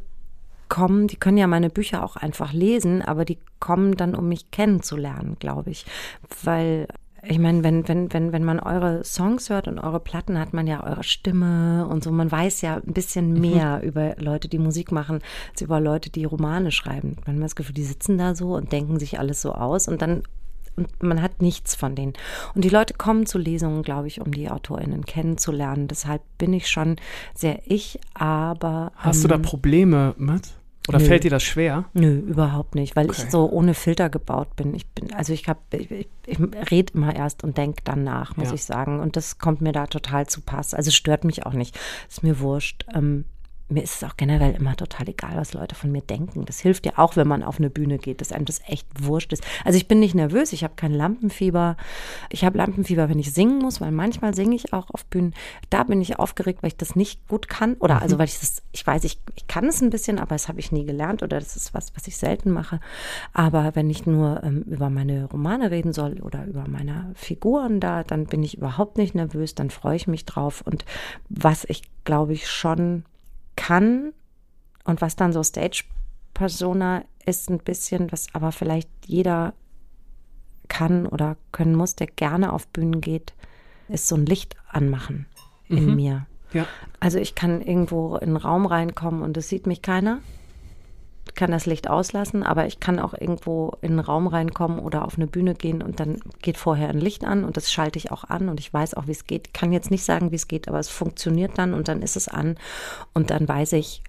[0.72, 4.50] kommen, die können ja meine Bücher auch einfach lesen, aber die kommen dann, um mich
[4.50, 5.84] kennenzulernen, glaube ich.
[6.42, 6.88] Weil
[7.24, 10.66] ich meine, wenn, wenn, wenn, wenn man eure Songs hört und eure Platten, hat man
[10.66, 12.10] ja eure Stimme und so.
[12.10, 16.24] Man weiß ja ein bisschen mehr über Leute, die Musik machen, als über Leute, die
[16.24, 17.18] Romane schreiben.
[17.26, 20.00] Man hat das Gefühl, die sitzen da so und denken sich alles so aus und
[20.00, 20.22] dann
[20.74, 22.14] und man hat nichts von denen.
[22.54, 25.86] Und die Leute kommen zu Lesungen, glaube ich, um die AutorInnen kennenzulernen.
[25.86, 26.96] Deshalb bin ich schon
[27.34, 28.90] sehr ich, aber.
[28.96, 30.54] Hast du da ähm, Probleme mit?
[30.88, 31.04] Oder nö.
[31.04, 31.84] fällt dir das schwer?
[31.92, 33.22] Nö, überhaupt nicht, weil Okay.
[33.24, 34.74] ich so ohne Filter gebaut bin.
[34.74, 36.38] Ich bin, also ich habe, ich, ich,
[36.70, 38.54] rede immer erst und denke dann nach, muss Ja.
[38.54, 38.98] ich sagen.
[39.00, 40.74] Und das kommt mir da total zu Pass.
[40.74, 41.78] Also stört mich auch nicht.
[42.08, 42.84] Ist mir wurscht.
[42.92, 43.24] Ähm,
[43.68, 46.44] mir ist es auch generell immer total egal, was Leute von mir denken.
[46.44, 49.32] Das hilft ja auch, wenn man auf eine Bühne geht, dass einem das echt wurscht
[49.32, 49.44] ist.
[49.64, 51.76] Also ich bin nicht nervös, ich habe kein Lampenfieber.
[52.30, 55.34] Ich habe Lampenfieber, wenn ich singen muss, weil manchmal singe ich auch auf Bühnen.
[55.70, 57.74] Da bin ich aufgeregt, weil ich das nicht gut kann.
[57.74, 60.48] Oder also weil ich das, ich weiß, ich, ich kann es ein bisschen, aber das
[60.48, 62.80] habe ich nie gelernt oder das ist was, was ich selten mache.
[63.32, 68.02] Aber wenn ich nur ähm, über meine Romane reden soll oder über meine Figuren da,
[68.04, 70.62] dann bin ich überhaupt nicht nervös, dann freue ich mich drauf.
[70.64, 70.84] Und
[71.28, 73.04] was ich, glaube ich, schon
[73.56, 74.12] kann
[74.84, 79.54] und was dann so Stage-Persona ist ein bisschen, was aber vielleicht jeder
[80.68, 83.34] kann oder können muss, der gerne auf Bühnen geht,
[83.88, 85.26] ist so ein Licht anmachen
[85.68, 86.26] in mir.
[86.52, 86.66] Ja.
[87.00, 90.20] Also ich kann irgendwo in einen Raum reinkommen und es sieht mich keiner.
[91.34, 95.16] Kann das Licht auslassen, aber ich kann auch irgendwo in einen Raum reinkommen oder auf
[95.16, 98.24] eine Bühne gehen und dann geht vorher ein Licht an und das schalte ich auch
[98.24, 99.54] an und ich weiß auch, wie es geht.
[99.54, 102.28] Kann jetzt nicht sagen, wie es geht, aber es funktioniert dann und dann ist es
[102.28, 102.56] an
[103.14, 104.02] und dann weiß ich,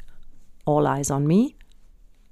[0.66, 1.52] all eyes on me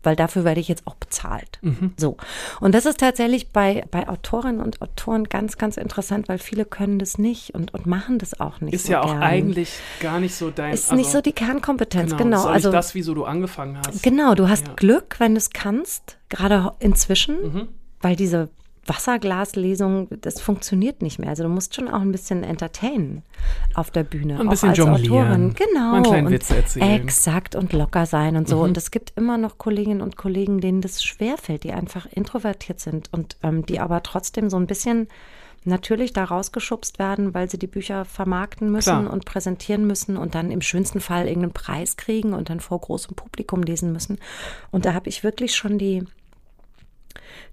[0.03, 1.59] weil dafür werde ich jetzt auch bezahlt.
[1.61, 1.93] Mhm.
[1.97, 2.17] So.
[2.59, 6.99] Und das ist tatsächlich bei, bei Autorinnen und Autoren ganz, ganz interessant, weil viele können
[6.99, 8.73] das nicht und, und machen das auch nicht.
[8.73, 9.23] Ist so ja auch gern.
[9.23, 10.73] eigentlich gar nicht so dein.
[10.73, 12.39] Ist also, nicht so die Kernkompetenz, genau.
[12.39, 14.03] Ist auch also das, wieso du angefangen hast.
[14.03, 14.73] Genau, du hast Ja.
[14.75, 17.67] Glück, wenn du es kannst, gerade inzwischen, Mhm.
[18.01, 18.49] weil diese
[18.93, 21.29] Wasserglaslesung, das funktioniert nicht mehr.
[21.29, 23.23] Also du musst schon auch ein bisschen entertainen
[23.73, 24.39] auf der Bühne.
[24.39, 25.27] Ein auch bisschen als jonglieren.
[25.27, 25.53] Autorin.
[25.55, 25.79] Genau.
[25.79, 26.87] Mal einen kleinen und Witz erzählen.
[26.87, 27.07] Mhm.
[27.07, 28.61] Exakt und locker sein und so.
[28.61, 33.09] Und es gibt immer noch Kolleginnen und Kollegen, denen das schwerfällt, die einfach introvertiert sind
[33.13, 35.07] und ähm, die aber trotzdem so ein bisschen
[35.63, 39.13] natürlich da rausgeschubst werden, weil sie die Bücher vermarkten müssen Klar.
[39.13, 43.15] und präsentieren müssen und dann im schönsten Fall irgendeinen Preis kriegen und dann vor großem
[43.15, 44.17] Publikum lesen müssen.
[44.71, 46.03] Und da habe ich wirklich schon die,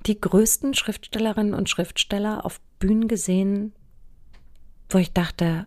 [0.06, 3.72] die größten Schriftstellerinnen und Schriftsteller auf Bühnen gesehen,
[4.90, 5.66] wo ich dachte,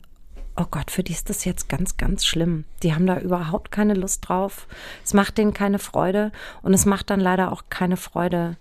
[0.56, 2.65] oh Gott, für die ist das jetzt ganz, ganz schlimm.
[2.84, 4.67] Die haben da überhaupt keine Lust drauf.
[5.04, 8.58] Es macht denen keine Freude und es macht dann leider auch keine Freude,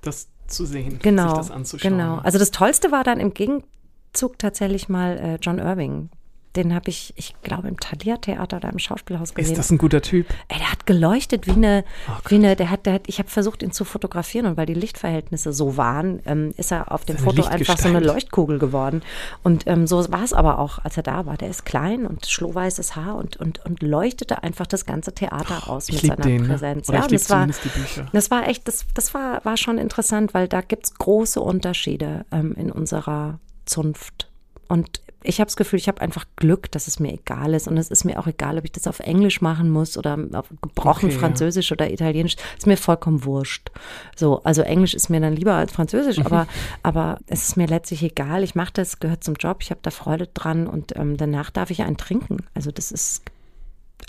[0.00, 1.92] Das zu sehen, genau, sich das anzuschauen.
[1.92, 2.18] Genau.
[2.18, 6.10] Also das Tollste war dann im Gegenzug tatsächlich mal äh, John Irving.
[6.54, 9.52] Den habe ich, ich glaube, im Thalia-Theater oder im Schauspielhaus gesehen.
[9.52, 10.26] Ist das ein guter Typ?
[10.48, 13.30] Ey, der hat geleuchtet wie eine, Oh wie eine, der hat, der hat, ich habe
[13.30, 17.16] versucht, ihn zu fotografieren und weil die Lichtverhältnisse so waren, ähm, ist er auf dem
[17.16, 18.00] Seine Foto einfach so eine.
[18.00, 19.02] Leuchtkugel geworden.
[19.42, 21.36] Und ähm, so war es aber auch, als er da war.
[21.36, 25.88] Der ist klein und schlohweißes Haar und, und, und leuchtete einfach das ganze Theater aus
[25.88, 26.48] ich mit seiner den, ne?
[26.48, 26.88] Präsenz.
[26.88, 27.46] Oder ja, und das war,
[28.12, 32.54] das war echt, das, das war, war schon interessant, weil da gibt's große Unterschiede ähm,
[32.58, 34.28] in unserer Zunft.
[34.68, 37.68] Und ich habe das Gefühl, ich habe einfach Glück, dass es mir egal ist.
[37.68, 40.48] Und es ist mir auch egal, ob ich das auf Englisch machen muss oder auf
[40.60, 41.20] gebrochen Okay, ja.
[41.20, 42.36] Französisch oder Italienisch.
[42.56, 43.70] Ist mir vollkommen wurscht.
[44.16, 46.26] So, also Englisch ist mir dann lieber als Französisch, Mhm.
[46.26, 46.46] aber,
[46.82, 48.42] aber es ist mir letztlich egal.
[48.42, 51.70] Ich mache das, gehört zum Job, ich habe da Freude dran und ähm, danach darf
[51.70, 52.38] ich einen trinken.
[52.54, 53.22] Also das ist,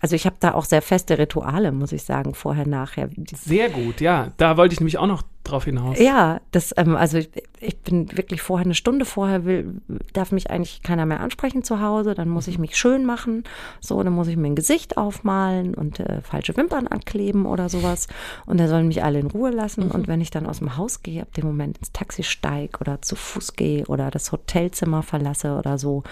[0.02, 3.10] also ich habe da auch sehr feste Rituale, muss ich sagen, vorher, nachher.
[3.36, 4.32] Sehr gut, ja.
[4.38, 6.00] Da wollte ich nämlich auch noch drauf hinaus.
[6.00, 7.30] ja, das, ähm, also ich,
[7.60, 9.82] ich bin wirklich vorher eine Stunde vorher will,
[10.14, 12.16] darf mich eigentlich keiner mehr ansprechen zu Hause.
[12.16, 13.44] Dann muss ich mich schön machen.
[13.80, 18.08] So, dann muss ich mir ein Gesicht aufmalen und äh, falsche Wimpern ankleben oder sowas.
[18.46, 19.92] Und da sollen mich alle in Ruhe lassen.
[19.92, 23.02] Und wenn ich dann aus dem Haus gehe, ab dem Moment ins Taxi steige oder
[23.02, 26.04] zu Fuß gehe oder das Hotelzimmer verlasse oder so,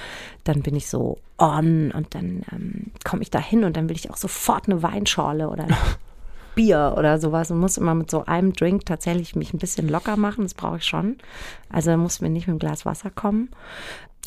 [0.44, 3.96] dann bin ich so on und dann ähm, komme ich da hin und dann will
[3.96, 5.67] ich auch sofort eine Weinschorle oder
[6.56, 10.18] Bier oder sowas und muss immer mit so einem Drink tatsächlich mich ein bisschen locker
[10.18, 10.44] machen.
[10.44, 11.18] Das brauche ich schon.
[11.70, 13.50] Also muss mir nicht mit einem Glas Wasser kommen.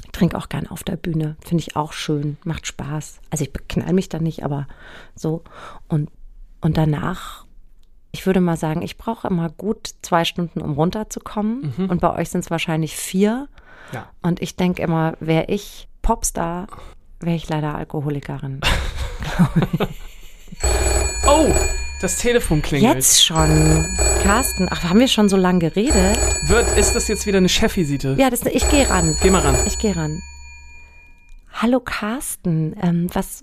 [0.04, 1.36] Ich trinke auch gern auf der Bühne.
[1.44, 2.36] Finde ich auch schön.
[2.44, 3.20] Macht Spaß.
[3.30, 4.66] Also ich beknall mich da nicht, aber
[5.14, 5.42] so.
[5.88, 6.10] Und,
[6.60, 7.46] und danach,
[8.12, 11.88] ich würde mal sagen, ich brauche immer gut zwei Stunden, um runterzukommen.
[11.88, 13.48] Und bei euch sind es wahrscheinlich vier.
[13.92, 14.08] Ja.
[14.22, 16.66] Und ich denke immer, wäre ich Popstar,
[17.20, 18.60] wäre ich leider Alkoholikerin.
[21.26, 21.48] Oh,
[22.00, 22.94] das Telefon klingelt.
[22.94, 23.86] Jetzt schon.
[24.22, 26.18] Carsten, ach, haben wir schon so lange geredet?
[26.46, 28.16] Wird, ist das jetzt wieder eine Chefvisite?
[28.18, 29.16] Ja, das, ich gehe ran.
[29.22, 29.56] Geh mal ran.
[29.66, 30.20] Ich gehe ran.
[31.52, 33.40] Hallo Carsten, ähm, was,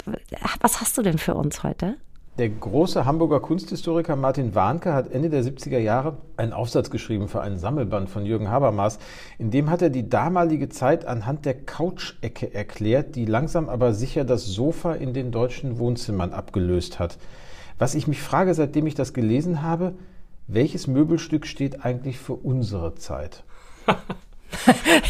[0.60, 1.96] was hast du denn für uns heute?
[2.38, 7.42] Der große Hamburger Kunsthistoriker Martin Warnke hat Ende der 70er Jahre einen Aufsatz geschrieben für
[7.42, 9.00] einen Sammelband von Jürgen Habermas.
[9.38, 14.24] In dem hat er die damalige Zeit anhand der Couch-Ecke erklärt, die langsam aber sicher
[14.24, 17.18] das Sofa in den deutschen Wohnzimmern abgelöst hat.
[17.82, 19.96] Was ich mich frage, seitdem ich das gelesen habe,
[20.46, 23.44] welches Möbelstück steht eigentlich für unsere Zeit?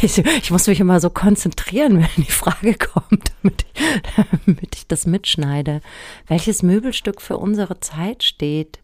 [0.04, 3.82] Ich, ich muss mich immer so konzentrieren, wenn die Frage kommt, damit ich,
[4.46, 5.82] damit ich das mitschneide.
[6.28, 8.80] Welches Möbelstück für unsere Zeit steht?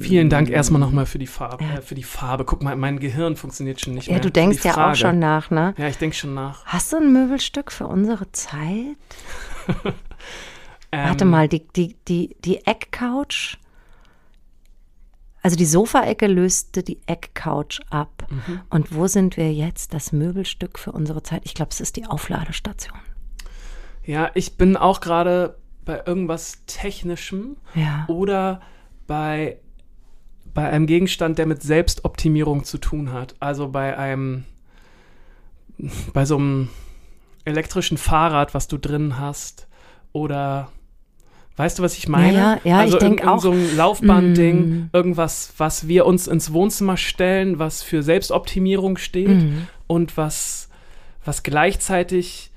[0.00, 1.62] Vielen Dank erstmal nochmal für die Farbe.
[1.64, 2.44] Äh, für die Farbe.
[2.44, 4.22] Guck mal, mein Gehirn funktioniert schon nicht Ja, mehr.
[4.22, 5.72] du Für denkst ja auch schon nach, ne?
[5.78, 6.66] Ja, ich denke schon nach.
[6.66, 8.96] Hast du ein Möbelstück für unsere Zeit?
[10.92, 13.58] Ähm, Warte mal, die, die, die, die Eckcouch.
[15.42, 18.26] Also die Sofaecke löste die Eckcouch ab.
[18.30, 18.60] Mhm.
[18.70, 19.94] Und wo sind wir jetzt?
[19.94, 21.42] Das Möbelstück für unsere Zeit.
[21.44, 22.98] Ich glaube, es ist die Aufladestation.
[24.04, 28.04] Ja, ich bin auch gerade bei irgendwas Technischem Ja.
[28.08, 28.60] oder
[29.06, 29.58] bei,
[30.52, 33.36] bei einem Gegenstand, der mit Selbstoptimierung zu tun hat.
[33.38, 34.44] Also bei einem,
[36.12, 36.70] bei so einem
[37.44, 39.68] elektrischen Fahrrad, was du drin hast.
[40.16, 40.70] Oder
[41.56, 42.32] weißt du, was ich meine?
[42.38, 43.42] Ja, ja, ja, also ich denk irgend- irgend auch.
[43.42, 44.90] so ein Laufbandding, Mm.
[44.92, 49.66] irgendwas, was wir uns ins Wohnzimmer stellen, was für Selbstoptimierung steht Mhm.
[49.86, 50.68] und was,
[51.24, 52.50] was gleichzeitig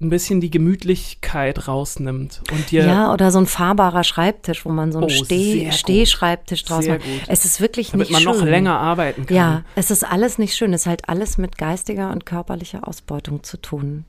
[0.00, 4.92] ein bisschen die Gemütlichkeit rausnimmt und dir Ja, oder so ein fahrbarer Schreibtisch, wo man
[4.92, 5.72] so einen Oh, Steh.
[5.72, 7.04] Stehschreibtisch draus Sehr macht.
[7.06, 7.22] gut.
[7.28, 8.40] Es ist wirklich damit nicht man schön.
[8.42, 9.36] noch länger arbeiten kann.
[9.36, 10.74] Ja, es ist alles nicht schön.
[10.74, 14.04] Es ist halt alles mit geistiger und körperlicher Ausbeutung zu tun.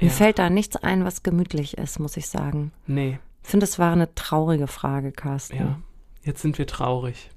[0.00, 0.12] Mir Ja.
[0.12, 2.72] fällt da nichts ein, was gemütlich ist, muss ich sagen.
[2.86, 5.56] Nee, Ich finde, es war eine traurige Frage, Carsten.
[5.56, 5.78] ja.
[6.22, 7.30] Jetzt sind wir traurig.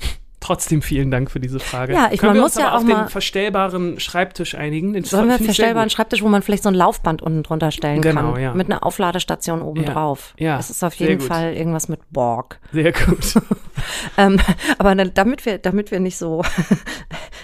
[0.40, 1.92] Trotzdem vielen Dank für diese Frage.
[1.92, 4.54] Ja, ich- Können man wir muss uns aber ja auf auch den mal- verstellbaren Schreibtisch
[4.54, 4.92] einigen?
[4.92, 5.90] Den Sollen wir verstellbaren.
[5.90, 8.40] Schreibtisch, wo man vielleicht so ein Laufband unten drunter stellen Genau, kann?
[8.42, 8.54] ja.
[8.54, 10.34] Mit einer Aufladestation oben Ja, drauf.
[10.38, 11.20] ja, Es ist auf jeden.
[11.20, 12.60] Fall irgendwas mit Borg.
[12.72, 13.34] Sehr gut.
[14.16, 14.40] Ähm,
[14.78, 16.42] aber damit wir, damit wir nicht so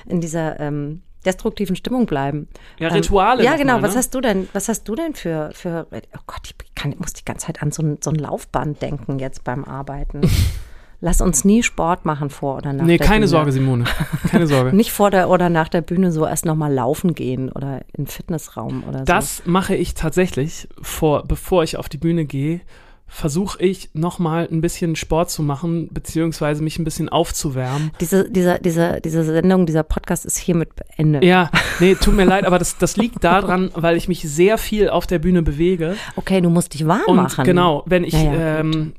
[0.07, 2.49] in dieser ähm, destruktiven Stimmung bleiben.
[2.79, 3.43] Ja, Ähm, Rituale.
[3.45, 3.73] Ja, noch genau.
[3.75, 3.99] mal, Was ne?
[3.99, 4.49] hast du denn?
[4.53, 5.87] Was hast du denn für für?
[5.93, 9.19] Oh Gott, ich kann, muss die ganze Zeit an so ein, so ein Laufband denken
[9.19, 10.21] jetzt beim Arbeiten.
[11.01, 13.29] Lass uns nie Sport machen vor oder nach Nee, der keine Bühne.
[13.29, 13.85] Sorge, Simone.
[14.31, 14.73] Keine Sorge.
[14.77, 18.07] Nicht vor der oder nach der Bühne so erst nochmal laufen gehen oder in den
[18.07, 19.05] Fitnessraum oder so.
[19.05, 22.63] Das mache ich tatsächlich, vor, bevor ich auf die Bühne gehe,
[23.07, 27.93] versuche ich nochmal ein bisschen Sport zu machen, beziehungsweise mich ein bisschen aufzuwärmen.
[28.01, 31.25] Diese, diese, diese, diese Sendung, dieser Podcast ist hiermit beendet.
[31.25, 34.89] Ja, nee, tut mir leid, aber das, das liegt daran, weil ich mich sehr viel
[34.89, 35.97] auf der Bühne bewege.
[36.17, 37.45] Okay, du musst dich warm Und machen.
[37.45, 38.95] genau, wenn ich, Ja, ja, ähm,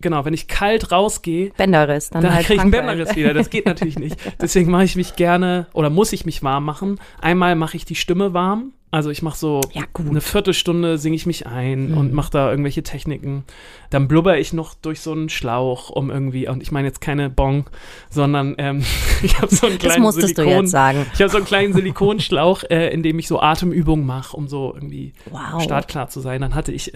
[0.00, 2.70] genau, wenn ich kalt rausgehe, Bänderriss, dann, dann halt kriege ich einen.
[2.70, 3.34] Bänderriss wieder.
[3.34, 4.16] Das geht natürlich nicht.
[4.40, 6.98] Deswegen mache ich mich gerne oder muss ich mich warm machen.
[7.20, 8.72] Einmal mache ich die Stimme warm.
[8.94, 9.82] Also ich mache so Ja.
[9.98, 10.10] Mhm.
[10.10, 13.42] eine Viertelstunde singe ich mich ein und mache da irgendwelche Techniken.
[13.90, 17.28] Dann blubber ich noch durch so einen Schlauch, um irgendwie, und ich meine jetzt keine
[17.28, 17.64] Bong,
[18.08, 18.84] sondern ähm,
[19.22, 21.06] ich habe so einen Das kleinen musstest Silikon, du jetzt sagen.
[21.12, 24.72] Ich habe so einen kleinen Silikonschlauch, äh, in dem ich so Atemübungen mache, um so
[24.74, 25.60] irgendwie Wow.
[25.62, 26.40] startklar zu sein.
[26.40, 26.92] Dann hatte ich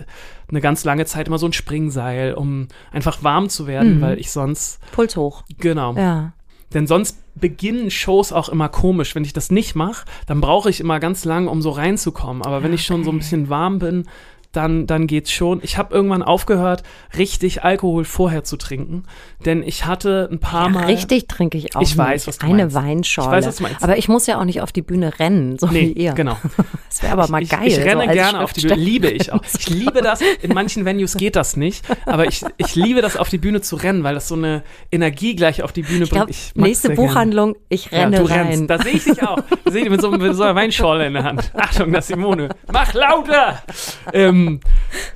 [0.49, 4.01] eine ganz lange Zeit immer so ein Springseil, um einfach warm zu werden, Mhm.
[4.03, 5.43] weil ich sonst, Puls hoch.
[5.59, 5.95] genau.
[5.95, 6.33] Ja.
[6.75, 9.15] Denn sonst beginnen Shows auch immer komisch.
[9.15, 12.43] Wenn ich das nicht mache, dann brauche ich immer ganz lang, um so reinzukommen.
[12.43, 14.07] Aber wenn ich schon so ein bisschen warm bin,
[14.59, 15.61] dann, dann geht's schon.
[15.63, 16.83] Ich habe irgendwann aufgehört,
[17.17, 19.05] richtig Alkohol vorher zu trinken.
[19.47, 20.85] Denn ich hatte ein paar Ja, Mal.
[20.87, 22.27] richtig trinke ich auch Ich weiß, nicht.
[22.27, 22.75] was du Eine meinst.
[22.75, 23.29] Weinschorle.
[23.31, 23.83] Ich weiß, was du meinst.
[23.85, 26.13] Aber ich muss ja auch nicht auf die Bühne rennen, so Nee, wie ihr.
[26.13, 26.37] genau.
[26.89, 27.61] Das wäre aber mal ich, geil.
[27.67, 28.75] Ich renne so gerne auf die Bühne.
[28.75, 29.43] Liebe ich auch.
[29.57, 30.21] Ich liebe das.
[30.43, 31.85] In manchen Venues geht das nicht.
[32.07, 35.37] Aber ich, ich liebe das, auf die Bühne zu rennen, weil das so eine Energie
[35.37, 36.37] gleich auf die Bühne Ich glaube, bringt.
[36.39, 37.09] Ich nächste sehr gerne.
[37.09, 38.47] Buchhandlung, ich Ja, renne du rein.
[38.49, 38.71] rennst.
[38.71, 39.37] Da sehe ich dich auch.
[39.65, 41.53] Da sehe ich dich mit so, mit so einer Weinschorle in der Hand.
[41.55, 42.49] Achtung, das Simone.
[42.73, 43.63] Mach lauter!
[44.13, 44.48] Ähm,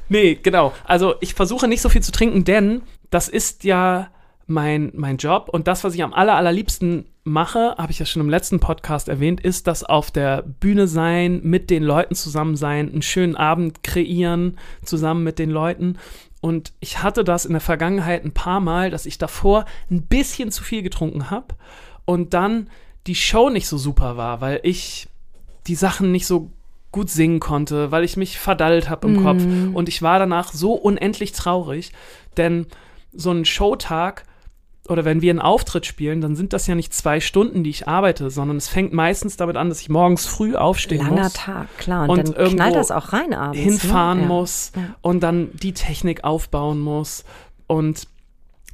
[0.09, 0.73] nee, genau.
[0.85, 4.11] Also ich versuche nicht so viel zu trinken, denn das ist ja
[4.47, 5.49] mein, mein Job.
[5.51, 9.09] Und das, was ich am aller, allerliebsten mache, habe ich ja schon im letzten Podcast
[9.09, 13.83] erwähnt, ist das auf der Bühne sein, mit den Leuten zusammen sein, einen schönen Abend
[13.83, 15.99] kreieren, zusammen mit den Leuten.
[16.41, 20.51] Und ich hatte das in der Vergangenheit ein paar Mal, dass ich davor ein bisschen
[20.51, 21.55] zu viel getrunken habe
[22.05, 22.69] und dann
[23.07, 25.09] die Show nicht so super war, weil ich
[25.69, 26.51] die Sachen nicht so
[26.93, 29.43] gut singen konnte, weil ich mich verdallt habe im Kopf.
[29.75, 31.93] Und ich war danach so unendlich traurig,
[32.37, 32.67] denn
[33.13, 34.25] so ein Showtag
[34.89, 37.87] oder wenn wir einen Auftritt spielen, dann sind das ja nicht zwei Stunden, die ich
[37.87, 41.79] arbeite, sondern es fängt meistens damit an, dass ich morgens früh aufstehen Langer muss Tag,
[41.79, 42.09] klar.
[42.09, 43.59] Und, und dann irgendwo knallt das auch rein abends.
[43.59, 44.23] hinfahren ne?
[44.25, 44.29] ja.
[44.29, 44.83] muss Ja.
[45.01, 47.25] und dann die Technik aufbauen muss
[47.69, 48.09] und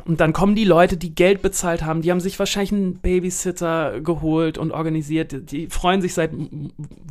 [0.09, 4.01] und dann kommen die Leute, die Geld bezahlt haben, die haben sich wahrscheinlich einen Babysitter
[4.01, 5.53] geholt und organisiert.
[5.53, 6.31] Die- freuen sich seit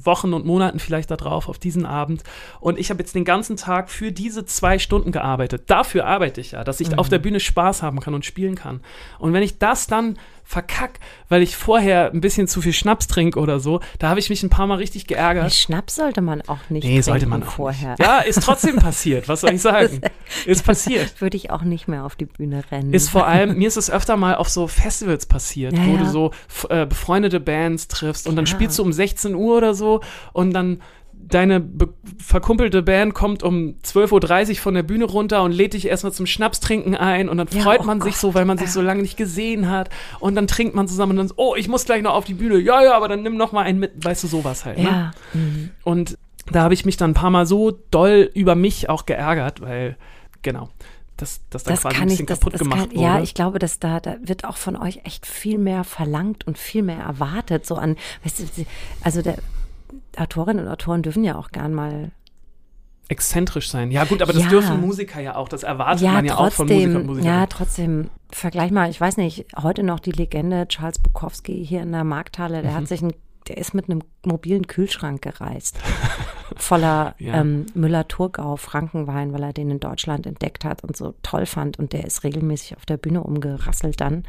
[0.04, 2.24] Wochen und Monaten vielleicht darauf, auf diesen Abend.
[2.60, 5.66] Und ich habe jetzt den ganzen Tag für diese zwei Stunden gearbeitet.
[5.68, 8.82] Dafür arbeite ich ja, dass ich auf der Bühne Spaß haben kann und spielen kann.
[9.20, 10.18] Und wenn ich das dann
[10.50, 14.30] verkack, weil ich vorher ein bisschen zu viel Schnaps trinke oder so, da habe ich
[14.30, 15.54] mich ein paar Mal richtig geärgert.
[15.54, 17.90] Schnaps sollte man auch nicht Nee, trinken sollte man auch vorher.
[17.92, 18.00] Nicht.
[18.00, 19.28] Ja, ist trotzdem passiert.
[19.28, 20.00] Was soll ich sagen?
[20.46, 21.20] Ist passiert.
[21.22, 22.94] Würde ich auch nicht mehr auf die Bühne rennen.
[22.94, 25.98] Ist vor allem, mir ist es öfter mal auf so Festivals passiert, Ja, wo ja.
[25.98, 26.32] du so
[26.70, 28.56] äh, befreundete Bands triffst und dann Klar.
[28.56, 30.00] spielst du um 16 Uhr oder so
[30.32, 30.82] und dann
[31.14, 35.88] deine be- verkumpelte Band kommt um 12.30 Uhr von der Bühne runter und lädt dich
[35.88, 38.58] erstmal zum Schnapstrinken ein und dann Ja, freut oh man sich Gott, so, weil man
[38.58, 41.56] sich so lange nicht gesehen hat und dann trinkt man zusammen und dann so, oh,
[41.56, 42.58] ich muss gleich noch auf die Bühne.
[42.58, 44.78] Ja, ja, aber dann nimm noch mal einen mit, weißt du, sowas halt.
[44.78, 44.84] Ne?
[44.84, 45.12] ja.
[45.34, 45.72] Mhm.
[45.84, 46.18] Und
[46.52, 49.98] da habe ich mich dann ein paar Mal so doll über mich auch geärgert, weil,
[50.42, 50.70] genau,
[51.18, 53.02] das, das dann Das quasi ein ich, bisschen das, kaputt das gemacht kann, wurde.
[53.02, 56.58] ja, ich glaube, dass da, da wird auch von euch echt viel mehr verlangt und
[56.58, 57.66] viel mehr erwartet.
[57.66, 58.66] So an, weißt du,
[59.04, 59.38] also der
[60.18, 62.12] Autorinnen und Autoren dürfen ja auch gern mal
[63.10, 63.90] Exzentrisch sein.
[63.90, 64.50] Ja, gut, aber das Ja.
[64.50, 65.48] dürfen Musiker ja auch.
[65.48, 67.34] Das erwartet ja, man ja auch von Musiker und trotzdem, Musikern.
[67.34, 68.10] ja, trotzdem.
[68.34, 72.62] Vergleich mal, ich weiß nicht, heute noch die Legende Charles Bukowski hier in der Markthalle,
[72.62, 72.76] der Mhm.
[72.76, 73.14] hat sich ein,
[73.50, 75.78] der ist mit einem mobilen Kühlschrank gereist.
[76.56, 77.36] voller Ja.
[77.42, 81.80] ähm, Müller-Thurgau Frankenwein, weil er den in Deutschland entdeckt hat und so toll fand.
[81.80, 84.24] Und der ist regelmäßig auf der Bühne umgerasselt dann.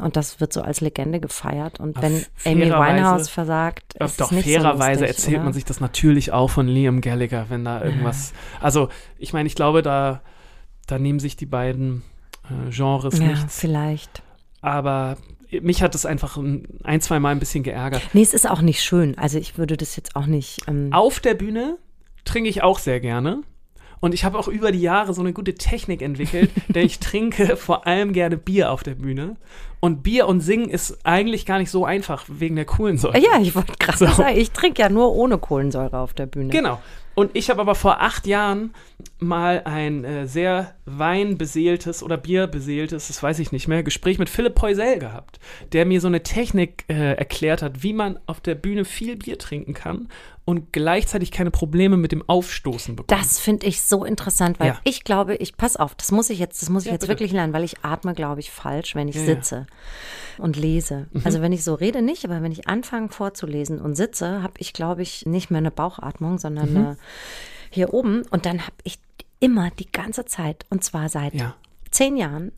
[0.00, 1.80] Und das wird so als Legende gefeiert.
[1.80, 5.44] Und wenn Amy Winehouse versagt, ist doch es nicht fairerweise so lustig, erzählt oder?
[5.44, 8.32] man sich das natürlich auch von Liam Gallagher, wenn da irgendwas.
[8.60, 10.22] Also, ich meine, ich glaube, da,
[10.86, 12.02] da nehmen sich die beiden
[12.44, 13.58] äh, Genres Ja, nichts.
[13.58, 14.22] vielleicht.
[14.60, 15.16] Aber
[15.60, 18.02] mich hat es einfach ein, zwei Mal ein bisschen geärgert.
[18.12, 19.18] Nee, es ist auch nicht schön.
[19.18, 20.60] Also ich würde das jetzt auch nicht.
[20.68, 21.78] Ähm, Auf der Bühne
[22.24, 23.42] trinke ich auch sehr gerne.
[24.00, 27.56] Und ich habe auch über die Jahre so eine gute Technik entwickelt, denn ich trinke
[27.56, 29.36] vor allem gerne Bier auf der Bühne.
[29.78, 33.16] Und Bier und Singen ist eigentlich gar nicht so einfach wegen der Kohlensäure.
[33.18, 34.06] ja, ich wollte gerade So.
[34.06, 36.48] sagen, ich trinke ja nur ohne Kohlensäure auf der Bühne.
[36.50, 36.80] Genau.
[37.14, 38.72] Und ich habe aber vor acht Jahren
[39.18, 44.54] mal ein äh, sehr weinbeseeltes oder bierbeseeltes, das weiß ich nicht mehr, Gespräch mit Philipp
[44.54, 45.38] Poisel gehabt,
[45.72, 49.38] der mir so eine Technik äh, erklärt hat, wie man auf der Bühne viel Bier
[49.38, 50.08] trinken kann
[50.44, 53.10] und gleichzeitig keine Probleme mit dem Aufstoßen bekommt.
[53.20, 54.80] Das finde ich so interessant, weil Ja.
[54.84, 57.12] ich glaube, ich pass auf, das muss ich jetzt, das muss ich Ja, jetzt bitte.
[57.12, 59.26] wirklich lernen, weil ich atme, glaube ich, falsch, wenn ich Ja, Mhm.
[59.26, 59.66] sitze
[60.38, 61.06] und lese.
[61.24, 64.72] Also wenn ich so rede, nicht, aber wenn ich anfange vorzulesen und sitze, habe ich,
[64.72, 66.76] glaube ich, nicht mehr eine Bauchatmung, sondern Mhm.
[66.76, 66.96] eine
[67.70, 68.22] hier oben.
[68.30, 68.98] Und dann habe ich
[69.40, 71.34] immer die ganze Zeit, und zwar seit
[71.90, 72.52] zehn Jahren,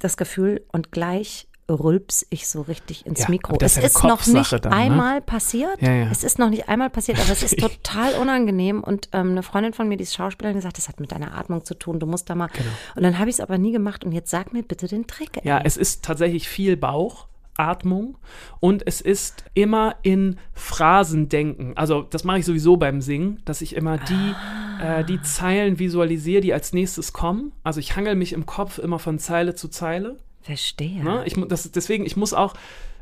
[0.00, 3.56] das Gefühl und gleich rülps ich so richtig ins Ja, Mikro.
[3.60, 4.72] Es ist noch nicht dann, ne?
[4.72, 5.80] einmal passiert.
[5.80, 6.08] Ja, ja.
[6.10, 8.82] Es ist noch nicht einmal passiert, aber es ist total unangenehm.
[8.82, 11.36] Und ähm, eine Freundin von mir, die ist Schauspielerin, die sagt, das hat mit deiner
[11.36, 12.48] Atmung zu tun, du musst da mal.
[12.96, 14.04] Und dann habe ich es aber nie gemacht.
[14.04, 15.36] Und jetzt sag mir bitte den Trick.
[15.36, 15.42] ey.
[15.42, 15.56] Genau.
[15.56, 18.16] Ja, es ist tatsächlich viel Bauchatmung
[18.60, 21.72] und es ist immer in Phrasen denken.
[21.76, 24.34] Also das mache ich sowieso beim Singen, dass ich immer die,
[24.82, 27.52] äh, die Zeilen visualisiere, die als nächstes kommen.
[27.62, 30.16] Also ich hangel mich im Kopf immer von Zeile zu Zeile.
[30.48, 31.04] Verstehe.
[31.04, 31.24] Ne?
[31.26, 32.54] Ich, das, deswegen, ich muss auch,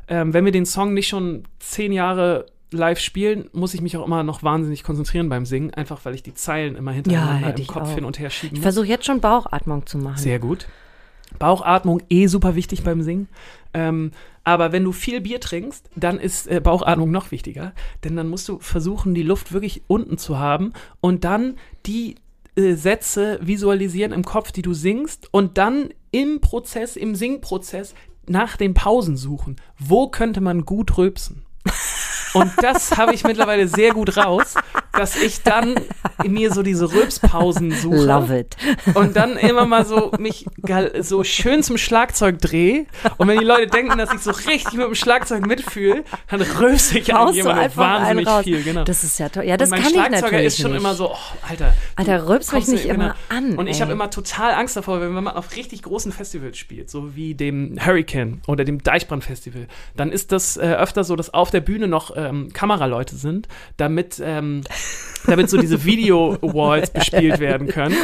[0.09, 4.05] ähm, wenn wir den Song nicht schon zehn Jahre live spielen, muss ich mich auch
[4.05, 7.67] immer noch wahnsinnig konzentrieren beim Singen, einfach weil ich die Zeilen immer hintereinander hätte im
[7.69, 7.95] Kopf auch.
[7.95, 10.17] hin und her schieben Ich versuche jetzt schon Bauchatmung zu machen.
[10.17, 10.67] Sehr gut.
[11.39, 13.29] Bauchatmung eh super wichtig beim Singen.
[13.73, 14.11] Ähm,
[14.43, 17.71] aber wenn du viel Bier trinkst, dann ist äh, Bauchatmung noch wichtiger.
[18.03, 22.15] Denn dann musst du versuchen, die Luft wirklich unten zu haben und dann die
[22.57, 27.93] äh, Sätze visualisieren im Kopf, die du singst und dann im Prozess, im Singprozess
[28.25, 29.57] nach den Pausen suchen.
[29.77, 31.45] Wo könnte man gut rülpsen?
[32.33, 34.55] Und das habe ich mittlerweile sehr gut raus,
[34.97, 35.75] dass ich dann
[36.25, 38.57] mir so diese Rülpspausen suche Love it.
[38.95, 40.45] und dann immer mal so mich
[40.99, 42.85] so schön zum Schlagzeug drehe.
[43.17, 46.99] Und wenn die Leute denken, dass ich so richtig mit dem Schlagzeug mitfühle, dann rülpse
[46.99, 48.63] ich an einfach einen wahnsinnig viel.
[48.63, 48.83] Genau.
[48.83, 49.43] Das ist ja toll.
[49.43, 50.79] Ja, das kann ich Schlagzeuger natürlich ist schon nicht.
[50.81, 51.17] immer so, oh,
[51.47, 51.73] Alter.
[51.95, 55.27] Alter, rülps mich nicht immer an, Und ich habe immer total Angst davor, wenn man
[55.27, 60.31] auf richtig großen Festivals spielt, so wie dem Hurricane oder dem Deichbrand Festival, dann ist
[60.31, 64.61] das äh, öfter so, dass auf der Bühne noch ähm, Kameraleute sind, damit, ähm,
[65.27, 67.95] damit so diese Video-Walls bespielt werden können.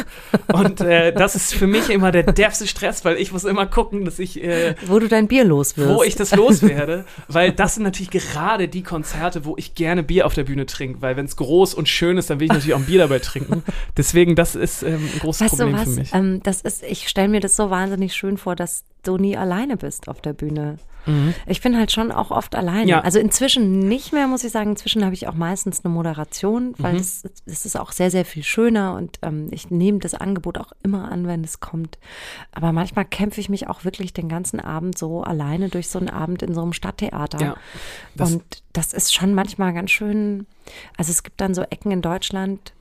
[0.51, 4.05] Und äh, das ist für mich immer der derbste Stress, weil ich muss immer gucken,
[4.05, 5.89] dass ich äh, Wo du dein Bier los wirst.
[5.95, 10.25] wo ich das loswerde, weil das sind natürlich gerade die Konzerte, wo ich gerne Bier
[10.25, 12.73] auf der Bühne trinke, weil wenn es groß und schön ist, dann will ich natürlich
[12.73, 13.63] auch ein Bier dabei trinken.
[13.97, 15.83] Deswegen, das ist ähm, ein großes Weißt du Problem was?
[15.83, 16.13] für mich.
[16.13, 19.77] Ähm, das ist, ich stelle mir das so wahnsinnig schön vor, dass du nie alleine
[19.77, 20.77] bist auf der Bühne.
[21.45, 22.83] Ich bin halt schon auch oft alleine.
[22.83, 22.87] Mhm.
[22.89, 23.01] Ja.
[23.01, 24.69] Also inzwischen nicht mehr, muss ich sagen.
[24.71, 26.75] Inzwischen habe ich auch meistens eine Moderation, Mhm.
[26.77, 30.57] weil es es ist auch sehr, sehr viel schöner und ähm, ich nehme das Angebot
[30.57, 31.97] auch immer an, wenn es kommt.
[32.53, 36.09] Aber manchmal kämpfe ich mich auch wirklich den ganzen Abend so alleine durch so einen
[36.09, 37.39] Abend in so einem Stadttheater.
[37.41, 37.55] Ja,
[38.15, 40.47] das- und das ist schon manchmal ganz schön.
[40.97, 42.73] Also es gibt dann so Ecken in Deutschland,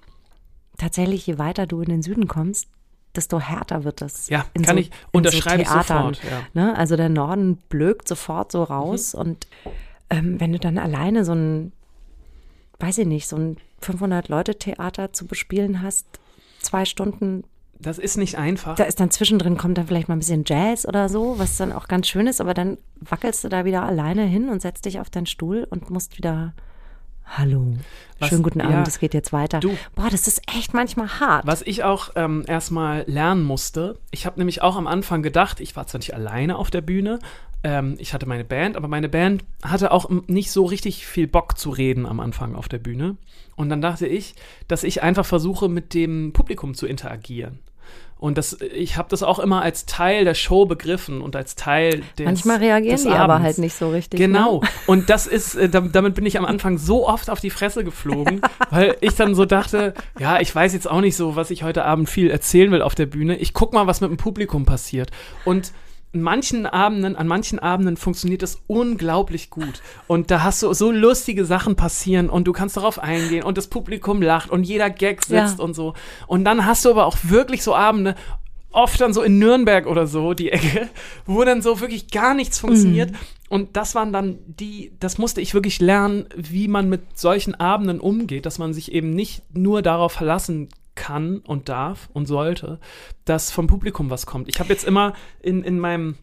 [0.78, 2.68] tatsächlich, je weiter du in den Süden kommst,
[3.16, 4.28] desto härter wird das.
[4.28, 6.40] Ja, kann so, ich- in unterschreibe ich Theatern, sofort, ja.
[6.54, 6.76] Ne?
[6.76, 9.46] Also der Norden blökt sofort so raus und
[10.10, 11.72] ähm, wenn du dann alleine so ein,
[12.80, 16.06] weiß ich nicht, so ein 500-Leute-Theater zu bespielen hast,
[16.60, 17.44] zwei Stunden,
[17.78, 18.76] Das ist nicht einfach.
[18.76, 21.72] da ist dann zwischendrin, kommt dann vielleicht mal ein bisschen Jazz oder so, was dann
[21.72, 25.00] auch ganz schön ist, aber dann wackelst du da wieder alleine hin und setzt dich
[25.00, 26.52] auf deinen Stuhl und musst wieder
[27.24, 27.74] Hallo.
[28.18, 29.60] Was- Schönen guten Abend, ja, es geht jetzt weiter.
[29.60, 29.76] du.
[29.94, 31.46] Boah, das ist echt manchmal hart.
[31.46, 35.74] Was ich auch ähm, erstmal lernen musste, ich habe nämlich auch am Anfang gedacht, ich
[35.76, 37.18] war zwar nicht alleine auf der Bühne,
[37.64, 41.58] ähm, ich hatte meine Band, aber meine Band hatte auch nicht so richtig viel Bock
[41.58, 43.16] zu reden am Anfang auf der Bühne.
[43.56, 44.34] Und dann dachte ich,
[44.68, 47.60] dass ich einfach versuche, mit dem Publikum zu interagieren.
[48.22, 52.02] Und das, ich habe das auch immer als Teil der Show begriffen und als Teil
[52.16, 53.44] des Manchmal reagieren des die aber Abends.
[53.46, 54.20] halt nicht so richtig.
[54.20, 54.60] Genau.
[54.60, 54.68] Ne?
[54.86, 57.82] Und das ist, äh, dam- damit bin ich am Anfang so oft auf die Fresse
[57.82, 61.64] geflogen, weil ich dann so dachte, ja, ich weiß jetzt auch nicht so, was ich
[61.64, 63.36] heute Abend viel erzählen will auf der Bühne.
[63.38, 65.10] Ich guck mal, was mit dem Publikum passiert.
[65.44, 65.72] Und
[66.12, 69.80] manchen Abenden, an manchen Abenden funktioniert das unglaublich gut.
[70.06, 73.68] Und da hast du so lustige Sachen passieren und du kannst darauf eingehen und das
[73.68, 75.64] Publikum lacht und jeder Gag sitzt Ja.
[75.64, 75.94] und so.
[76.26, 78.14] Und dann hast du aber auch wirklich so Abende,
[78.72, 80.88] oft dann so in Nürnberg oder so, die Ecke,
[81.26, 83.12] wo dann so wirklich gar nichts funktioniert.
[83.48, 88.00] Und das waren dann die, das musste ich wirklich lernen, wie man mit solchen Abenden
[88.00, 92.78] umgeht, dass man sich eben nicht nur darauf verlassen kann und darf und sollte,
[93.24, 94.48] dass vom Publikum was kommt.
[94.48, 96.16] Ich habe jetzt immer in, in meinem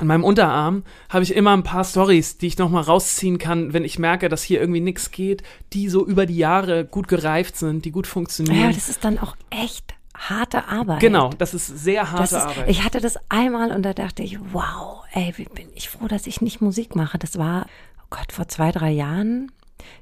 [0.00, 3.72] in meinem Unterarm habe ich immer ein paar Stories, die ich noch mal rausziehen kann,
[3.72, 7.56] wenn ich merke, dass hier irgendwie nichts geht, die so über die Jahre gut gereift
[7.56, 8.70] sind, die gut funktionieren.
[8.70, 11.00] Ja, das ist dann auch echt harte Arbeit.
[11.00, 12.68] genau, das ist sehr harte ist, Arbeit.
[12.68, 16.26] ich hatte das einmal und da dachte ich, wow, ey, wie bin ich froh, dass
[16.26, 17.18] ich nicht Musik mache.
[17.18, 17.66] Das war,
[18.00, 19.52] oh Gott, vor zwei, drei Jahren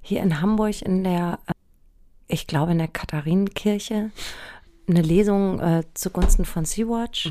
[0.01, 1.39] hier in Hamburg in der,
[2.33, 4.11] ich glaube in der Katharinenkirche,
[4.89, 7.31] eine Lesung äh, zugunsten von Sea-Watch.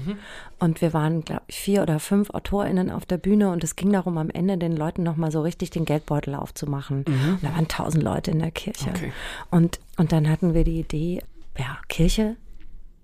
[0.59, 3.91] Und wir waren, glaube ich, vier oder fünf AutorInnen auf der Bühne und es ging
[3.91, 7.03] darum, am Ende den Leuten nochmal so richtig den Geldbeutel aufzumachen.
[7.07, 8.89] Und da waren tausend Leute in der Kirche.
[8.89, 9.11] Okay.
[9.49, 11.21] Und, und dann hatten wir die Idee,
[11.57, 12.37] ja, Kirche,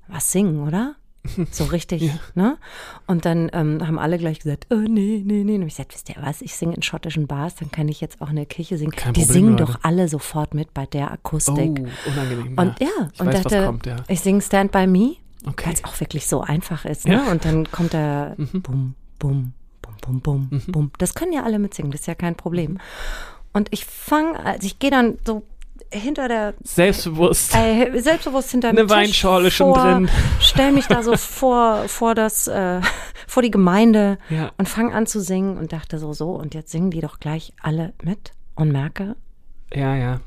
[0.07, 0.95] was singen, oder?
[1.51, 2.57] So richtig, ne?
[3.05, 5.55] Und dann ähm, haben alle gleich gesagt, oh, nee, nee, nee.
[5.55, 8.21] Und ich gesagt, wisst ihr was, ich singe in schottischen Bars, dann kann ich jetzt
[8.21, 8.91] auch in der Kirche singen.
[8.91, 9.65] Kein die Problem, singen Leute.
[9.65, 11.55] doch alle sofort mit bei der oh, Akustik.
[12.05, 12.53] unangenehm.
[12.57, 13.97] Und ja, ich und weiß, dachte, kommt, ja.
[14.07, 15.15] ich singe Stand By Me,
[15.45, 15.67] Okay.
[15.67, 17.07] weil es auch wirklich so einfach ist.
[17.07, 17.13] Ne?
[17.13, 17.23] Ja.
[17.23, 17.27] Mhm.
[17.29, 19.53] Und dann kommt da bum, bum,
[19.91, 20.91] bum, bum, bum, bum.
[20.97, 22.73] Das können ja alle mitsingen, das ist ja kein Problem.
[22.73, 22.79] Mhm.
[23.53, 25.43] Und ich fange, also ich gehe dann so
[25.91, 27.55] hinter der Selbstbewusst.
[27.55, 30.09] äh, selbstbewusst hinter Eine dem Tisch Weinschorle schon vor, drin.
[30.39, 32.81] Stell mich da so vor, vor das, äh,
[33.27, 34.51] vor die Gemeinde Ja.
[34.57, 37.53] und fange an zu singen und dachte so, so, und jetzt singen die doch gleich
[37.61, 39.15] alle mit und merke,
[39.73, 40.19] Ja, ja.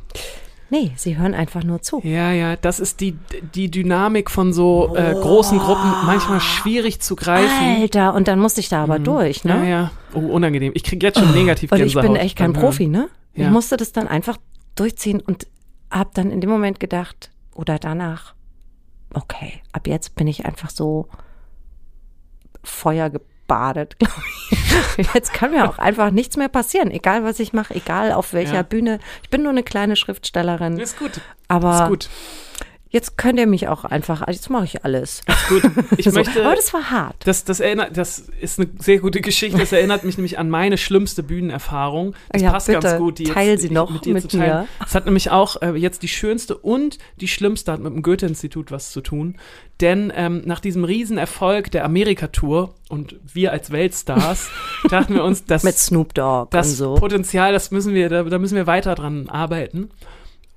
[0.71, 2.01] nee, sie hören einfach nur zu.
[2.05, 3.17] Ja, ja, das ist die,
[3.55, 7.81] die Dynamik von so äh, großen Gruppen manchmal schwierig zu greifen.
[7.81, 9.55] Alter, und dann musste ich da aber durch, ne?
[9.57, 9.63] Mhm.
[9.65, 9.91] Ja, ja.
[10.15, 10.73] Oh, unangenehm.
[10.75, 12.61] Ich krieg jetzt schon negativ Und ich bin echt kein Hören.
[12.61, 13.09] Profi, ne?
[13.33, 13.51] Ich Ja.
[13.51, 14.37] musste das dann einfach
[14.81, 15.47] durchziehen und
[15.91, 18.35] habe dann in dem Moment gedacht, oder danach,
[19.14, 21.09] okay, ab jetzt bin ich einfach so
[22.62, 24.22] feuergebadet, glaube
[24.97, 25.14] ich.
[25.14, 28.55] Jetzt kann mir auch einfach nichts mehr passieren, egal was ich mache, egal auf welcher
[28.55, 28.62] Ja.
[28.62, 28.99] Bühne.
[29.22, 31.20] Ich bin nur eine kleine Schriftstellerin, Ist gut.
[31.49, 32.11] aber Ist gut.
[32.91, 35.22] Jetzt könnt ihr mich auch einfach, jetzt mache ich alles.
[35.26, 35.62] Ist gut.
[35.97, 36.45] Ich So, möchte.
[36.45, 37.16] aber das war hart.
[37.24, 39.59] Das, das erinnert, das ist eine sehr gute Geschichte.
[39.59, 42.14] Das erinnert mich nämlich an meine schlimmste Bühnenerfahrung.
[42.30, 43.18] Das Ja, passt bitte, ganz gut.
[43.18, 44.61] Die teil sie ich- noch dir mit zu teilen.
[44.62, 44.68] mir.
[44.86, 48.70] Es hat nämlich auch äh, jetzt die schönste und die schlimmste hat mit dem Goethe-Institut
[48.70, 49.36] was zu tun.
[49.80, 54.49] Denn ähm, nach diesem Riesenerfolg der Amerika-Tour und wir als Weltstars
[54.91, 56.95] dachten wir uns, dass Mit Snoop Dogg das und so.
[56.97, 59.91] Potenzial, das müssen wir, da, da müssen wir weiter dran arbeiten.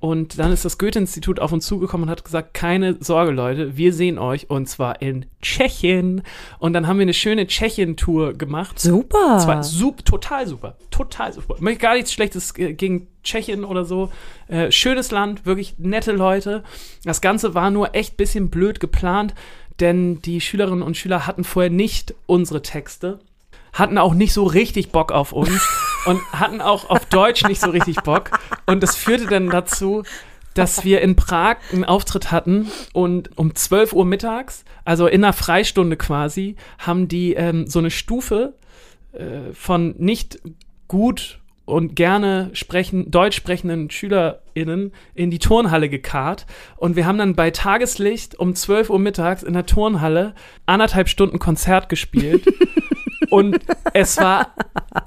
[0.03, 3.93] Und dann ist das Goethe-Institut auf uns zugekommen und hat gesagt, keine Sorge, Leute, wir
[3.93, 6.23] sehen euch und zwar in Tschechien.
[6.59, 8.77] Und dann haben wir eine schöne Tschechien-Tour gemacht.
[8.81, 9.35] Super.
[9.35, 11.53] Das war sup, total super, total super.
[11.55, 14.11] Ich möchte gar nichts Schlechtes äh, gegen Tschechien oder so.
[14.49, 16.65] Äh, schönes Land, wirklich nette Leute.
[17.05, 19.33] Das Ganze war nur echt bisschen blöd geplant,
[19.79, 23.19] denn die Schülerinnen und Schüler hatten vorher nicht unsere Texte,
[23.73, 25.67] hatten auch nicht so richtig Bock auf uns
[26.05, 28.31] und hatten auch auf Deutsch nicht so richtig Bock.
[28.65, 30.03] Und das führte dann dazu,
[30.53, 35.33] dass wir in Prag einen Auftritt hatten und um 12 Uhr mittags, also in einer
[35.33, 38.53] Freistunde quasi, haben die ähm, so eine Stufe
[39.13, 40.39] äh, von nicht
[40.87, 46.45] gut und gerne sprechen, deutsch sprechenden SchülerInnen in die Turnhalle gekarrt.
[46.75, 51.39] Und wir haben dann bei Tageslicht um 12 Uhr mittags in der Turnhalle anderthalb Stunden
[51.39, 52.45] Konzert gespielt.
[53.33, 53.59] und
[53.93, 54.53] es war,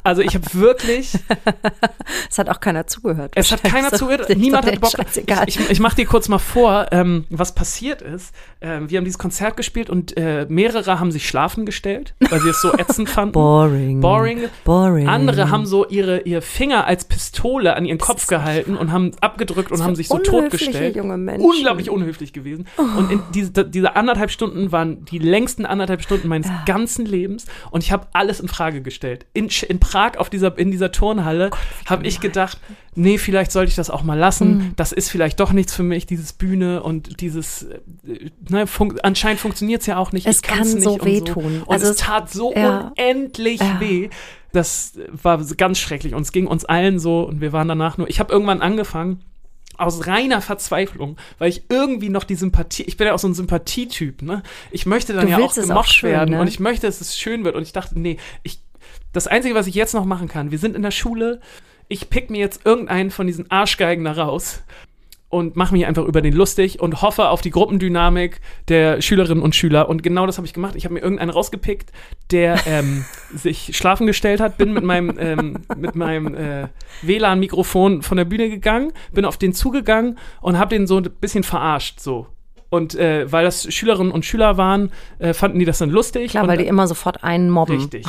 [0.02, 1.12] also ich habe wirklich,
[2.28, 3.32] Es hat auch keiner zugehört.
[3.36, 4.94] es hat keiner So, zugehört, niemand hat Bock.
[5.14, 8.34] Ich, ich, ich mache dir kurz mal vor, ähm, was passiert ist.
[8.60, 12.48] Ähm, wir haben dieses Konzert gespielt und äh, mehrere haben sich schlafen gestellt, weil sie
[12.48, 13.32] es so ätzend fanden.
[13.34, 14.00] Boring.
[14.00, 14.40] Boring.
[14.64, 15.08] Boring.
[15.08, 19.70] Andere haben so ihre, ihr Finger als Pistole an ihren Kopf gehalten und haben abgedrückt
[19.70, 20.96] und haben sich so totgestellt.
[20.96, 21.46] junge Menschen.
[21.46, 21.50] Oh.
[21.50, 22.66] Unglaublich unhöflich gewesen.
[22.76, 27.46] Und in diese, diese anderthalb Stunden waren die längsten anderthalb Stunden meines ganzen Lebens.
[27.70, 29.26] Und ich habe alles in Frage gestellt.
[29.32, 31.50] In, in Prag auf dieser, in dieser Turnhalle
[31.86, 32.58] habe ich gedacht,
[32.94, 34.56] nee, vielleicht sollte ich das auch mal lassen.
[34.58, 34.72] Mhm.
[34.76, 37.80] Das ist vielleicht doch nichts für mich, dieses Bühne und dieses, äh,
[38.48, 40.26] ne, fun anscheinend funktioniert es ja auch nicht.
[40.26, 41.62] Es kann so nicht und wehtun.
[41.64, 42.92] Und Also es es- tat so ja.
[42.96, 43.80] unendlich Ja.
[43.80, 44.08] weh.
[44.52, 48.08] Das war ganz schrecklich und es ging uns allen so und wir waren danach nur.
[48.08, 49.20] Ich habe irgendwann angefangen
[49.78, 53.34] aus reiner Verzweiflung, weil ich irgendwie noch die Sympathie, ich bin ja auch so ein
[53.34, 54.42] Sympathietyp, ne?
[54.70, 56.40] Ich möchte dann Du ja auch es auch gemocht schön, werden ne?
[56.40, 58.60] und ich möchte, dass es schön wird und ich dachte, nee, ich
[59.12, 61.40] das einzige, was ich jetzt noch machen kann, wir sind in der Schule,
[61.88, 64.62] ich pick mir jetzt irgendeinen von diesen Arschgeigen da raus
[65.28, 69.54] und mache mich einfach über den lustig und hoffe auf die Gruppendynamik der Schülerinnen und
[69.54, 69.88] Schüler.
[69.88, 70.76] Und genau das habe ich gemacht.
[70.76, 71.90] Ich habe mir irgendeinen rausgepickt,
[72.30, 73.04] der ähm,
[73.34, 76.68] sich schlafen gestellt hat, bin mit meinem, ähm, mit meinem äh,
[77.02, 81.42] WLAN-Mikrofon von der Bühne gegangen, bin auf den zugegangen und habe den so ein bisschen
[81.42, 82.28] verarscht, so.
[82.68, 86.32] Und äh, weil das Schülerinnen und Schüler waren, äh, fanden die das dann lustig.
[86.32, 87.76] Klar, und weil die immer sofort einen mobben.
[87.76, 88.06] Richtig.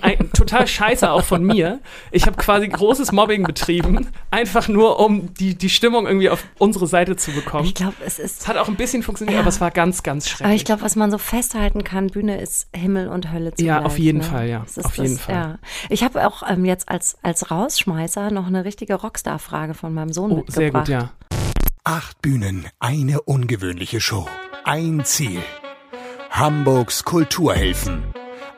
[0.00, 1.80] Ein, total scheiße auch von mir.
[2.10, 6.86] Ich habe quasi großes Mobbing betrieben, einfach nur um die, die Stimmung irgendwie auf unsere
[6.86, 7.66] Seite zu bekommen.
[7.66, 8.40] Ich glaube, es ist.
[8.40, 9.40] Es hat auch ein bisschen funktioniert, Ja.
[9.40, 10.46] aber es war ganz, ganz schrecklich.
[10.46, 13.66] Aber ich glaube, was man so festhalten kann, Bühne ist Himmel und Hölle zugleich.
[13.66, 14.24] Ja, auf jeden ne?
[14.24, 14.62] Fall, ja.
[14.82, 15.34] Auf jeden das, Fall.
[15.34, 15.58] Ja.
[15.88, 20.32] Ich habe auch ähm, jetzt als, als Rausschmeißer noch eine richtige Rockstar-Frage von meinem Sohn
[20.32, 20.56] oh, mitgebracht.
[20.56, 21.10] sehr gut, ja.
[21.92, 24.28] Acht Bühnen, eine ungewöhnliche Show.
[24.62, 25.42] Ein Ziel.
[26.30, 28.04] Hamburgs Kulturhilfen.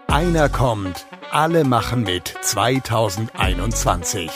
[0.07, 4.31] Einer kommt, alle machen mit 2021.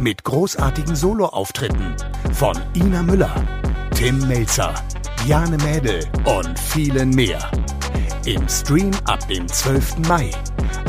[0.00, 1.94] Mit großartigen Soloauftritten
[2.32, 3.32] von Ina Müller,
[3.94, 4.74] Tim Melzer,
[5.24, 7.48] Jane Mädel und vielen mehr.
[8.24, 9.98] Im Stream ab dem 12.
[10.08, 10.32] Mai.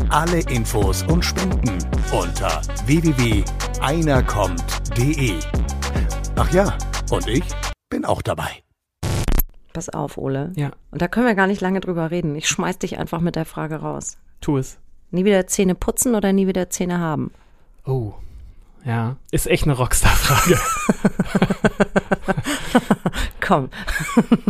[0.08, 1.78] Alle Infos und Spenden
[2.10, 5.38] unter www.einerkommt.de.
[6.40, 6.72] Ach ja,
[7.10, 7.42] und ich
[7.90, 8.62] bin auch dabei.
[9.72, 10.52] Pass auf, Ole.
[10.54, 12.36] Ja, Und da können wir gar nicht lange drüber reden.
[12.36, 14.18] Ich schmeiß dich einfach mit der Frage raus.
[14.40, 14.78] tu es.
[15.10, 17.32] Nie wieder Zähne putzen oder nie wieder Zähne haben?
[17.84, 18.12] Oh.
[18.84, 20.60] Ja, ist echt eine Rockstar-Frage.
[23.40, 23.70] Komm.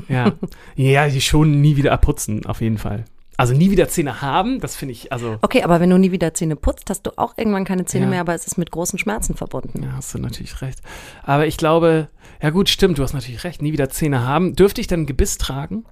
[0.09, 0.32] ja.
[0.76, 3.07] ja, die schon nie wieder abputzen, auf jeden Fall.
[3.39, 6.34] Also nie wieder Zähne haben, das finde ich, also, Okay, aber wenn du nie wieder
[6.34, 8.11] Zähne putzt, hast du auch irgendwann keine Zähne Ja.
[8.11, 9.82] mehr, aber es ist mit großen Schmerzen verbunden.
[9.84, 10.80] ja, hast du natürlich recht.
[11.22, 12.09] Aber ich glaube,
[12.43, 14.55] ja gut, stimmt, du hast natürlich recht, nie wieder Zähne haben.
[14.57, 15.84] Dürfte ich dann Gebiss tragen?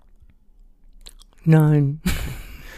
[1.45, 2.01] Nein.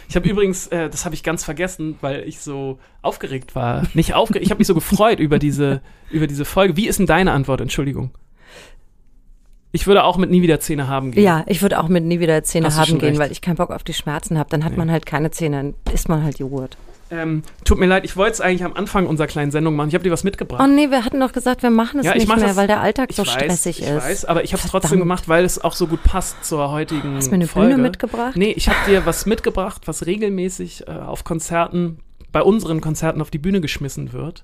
[0.07, 3.87] Ich habe übrigens, äh, das habe ich ganz vergessen, weil ich so aufgeregt war.
[3.93, 6.77] Nicht aufgeregt, ich habe mich so gefreut über diese, über diese Folge.
[6.77, 7.61] Wie ist denn deine Antwort?
[7.61, 8.11] Entschuldigung.
[9.71, 11.23] Ich würde auch mit nie wieder Zähne haben gehen.
[11.23, 13.19] Ja, ich würde auch mit nie wieder Zähne haben gehen, recht.
[13.19, 14.49] weil ich keinen Bock auf die Schmerzen habe.
[14.49, 14.77] Dann hat Nee.
[14.79, 16.75] man halt keine Zähne, dann isst man halt Joghurt.
[17.11, 19.87] Ähm, tut mir leid, ich wollte es eigentlich am Anfang unserer kleinen Sendung machen.
[19.89, 20.61] Ich habe dir was mitgebracht.
[20.63, 22.55] Oh nee, wir hatten doch gesagt, wir machen es Ja, ich nicht mach mehr, das-
[22.57, 23.95] weil der Alltag ich so weiß, stressig ich ist.
[23.95, 27.15] weiß, aber ich habe es trotzdem gemacht, weil es auch so gut passt zur heutigen
[27.15, 27.71] Hast du mir eine Folge.
[27.73, 28.35] Bühne mitgebracht?
[28.35, 31.97] Nee, ich habe dir was mitgebracht, was regelmäßig äh, auf Konzerten,
[32.31, 34.43] bei unseren Konzerten auf die Bühne geschmissen wird.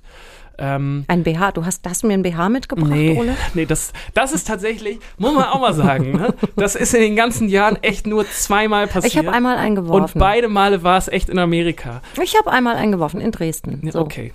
[0.57, 1.51] Ähm, Ein BH.
[1.53, 3.35] Du hast, hast du mir ein BH mitgebracht, Nee, Ole?
[3.53, 6.33] nee das, das ist tatsächlich, muss man auch mal sagen, ne?
[6.55, 9.13] das ist in den ganzen Jahren echt nur zweimal passiert.
[9.13, 10.19] Ich habe einmal und eingeworfen.
[10.19, 12.01] beide Male war es echt in Amerika.
[12.21, 13.81] ich habe einmal eingeworfen in Dresden.
[13.83, 13.99] Ja, So.
[13.99, 14.33] Okay.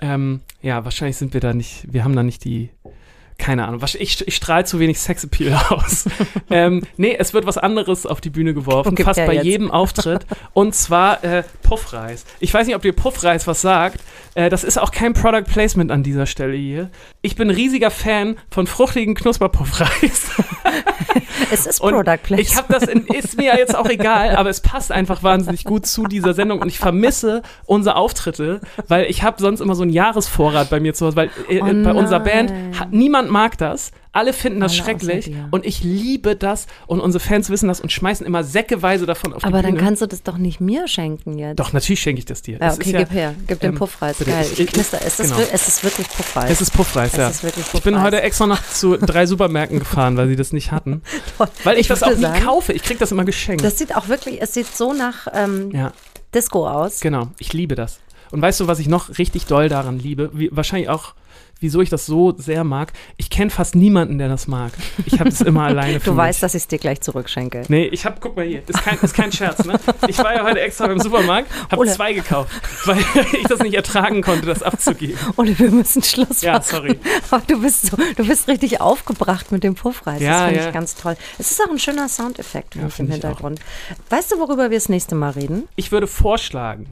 [0.00, 2.70] Ähm, ja, wahrscheinlich sind wir da nicht, wir haben da nicht die,
[3.38, 6.04] keine Ahnung, ich, ich strahle zu wenig Sexappeal aus.
[6.50, 9.44] ähm, nee, es wird was anderes auf die Bühne geworfen, Gibt fast bei jetzt.
[9.44, 10.26] jedem Auftritt.
[10.52, 12.24] Und zwar äh, Puffreis.
[12.40, 14.00] Ich weiß nicht, ob dir Puffreis was sagt.
[14.34, 16.90] Äh, das ist auch kein Product Placement an dieser Stelle hier.
[17.20, 20.30] Ich bin riesiger Fan von fruchtigen Knusperpuffreis.
[21.50, 22.40] Es ist Und Product Placement.
[22.40, 25.64] Ich habe das, in, ist mir ja jetzt auch egal, aber es passt einfach wahnsinnig
[25.64, 29.82] gut zu dieser Sendung und ich vermisse unsere Auftritte, weil ich habe sonst immer so
[29.82, 32.20] einen Jahresvorrat bei mir zu Hause, weil äh, Oh bei unserer.
[32.22, 33.92] Band hat, niemand mag das.
[34.14, 37.90] Alle finden das Alle schrecklich und ich liebe das und unsere Fans wissen das und
[37.90, 39.84] schmeißen immer säckeweise davon auf aber die dann Bühne.
[39.86, 41.58] kannst du das doch nicht mir schenken jetzt.
[41.58, 42.58] Doch, natürlich schenke ich das dir.
[42.58, 43.34] Ja, okay, ist gib her.
[43.46, 44.18] Gib den ähm, Puffreis.
[44.18, 44.46] bitte, Geil.
[44.52, 44.98] ich- Ich knister.
[45.02, 45.38] Es ist, genau.
[45.38, 46.50] wir- es ist wirklich Puffreis.
[46.50, 47.28] Es ist Puffreis, ja.
[47.28, 48.06] ist wirklich Ich bin Puffreis.
[48.06, 51.00] heute extra noch zu drei Supermärkten gefahren, weil sie das nicht hatten.
[51.64, 52.74] Weil ich, Ich das auch nie sagen, kaufe.
[52.74, 53.64] Ich krieg das immer geschenkt.
[53.64, 55.92] Das sieht auch wirklich, es sieht so nach ähm, ja.
[56.34, 57.00] Disco aus.
[57.00, 58.00] Genau, ich liebe das.
[58.30, 60.30] Und weißt du, was ich noch richtig doll daran liebe?
[60.32, 61.14] Wie, wahrscheinlich auch,
[61.62, 62.92] wieso ich das so sehr mag.
[63.16, 64.72] Ich kenne fast niemanden, der das mag.
[65.06, 66.18] Ich habe es immer alleine für Du mich.
[66.18, 67.62] weißt, dass ich es dir gleich zurückschenke.
[67.68, 69.78] Nee, ich hab, guck mal hier, ist kein, ist kein Scherz, ne?
[70.08, 71.90] Ich war ja heute extra beim Supermarkt, hab Ole.
[71.92, 72.50] zwei gekauft,
[72.84, 72.98] weil
[73.32, 75.16] ich das nicht ertragen konnte, das abzugeben.
[75.36, 76.64] Ole, wir müssen Schluss Ja, machen.
[76.64, 76.98] sorry.
[77.30, 80.20] Aber du bist so, du bist richtig aufgebracht mit dem Puffreis.
[80.20, 80.66] Ja, das finde ja.
[80.68, 81.16] ich ganz toll.
[81.38, 82.98] Es ist auch ein schöner Soundeffekt Ja, im ich auch.
[82.98, 83.60] Hintergrund.
[84.10, 85.68] Weißt du, worüber wir das nächste Mal reden?
[85.76, 86.86] Ich würde vorschlagen,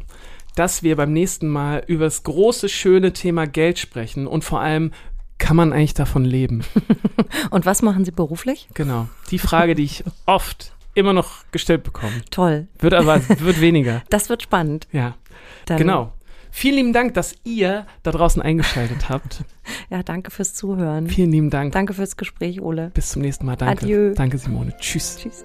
[0.55, 4.93] dass wir beim nächsten Mal über das große, schöne Thema Geld sprechen und vor allem,
[5.39, 6.63] kann man eigentlich davon leben?
[7.51, 8.69] Und was machen Sie beruflich?
[8.75, 9.09] Genau.
[9.31, 12.13] Die Frage, die ich oft immer noch gestellt bekomme.
[12.31, 12.69] Toll.
[12.79, 14.03] Wird aber, wird weniger.
[14.11, 14.87] Das wird spannend.
[14.93, 15.17] Ja,
[15.65, 16.13] Dann, genau.
[16.53, 19.45] Vielen lieben Dank, dass ihr da draußen eingeschaltet habt.
[19.89, 21.07] Ja, danke fürs Zuhören.
[21.09, 21.73] Vielen lieben Dank.
[21.73, 22.91] Danke fürs Gespräch, Ole.
[22.93, 23.57] Bis zum nächsten Mal.
[23.57, 23.85] Danke.
[23.85, 24.15] Adieu.
[24.15, 24.75] Danke, Simone.
[24.81, 25.17] Tschüss.
[25.17, 25.45] Tschüss.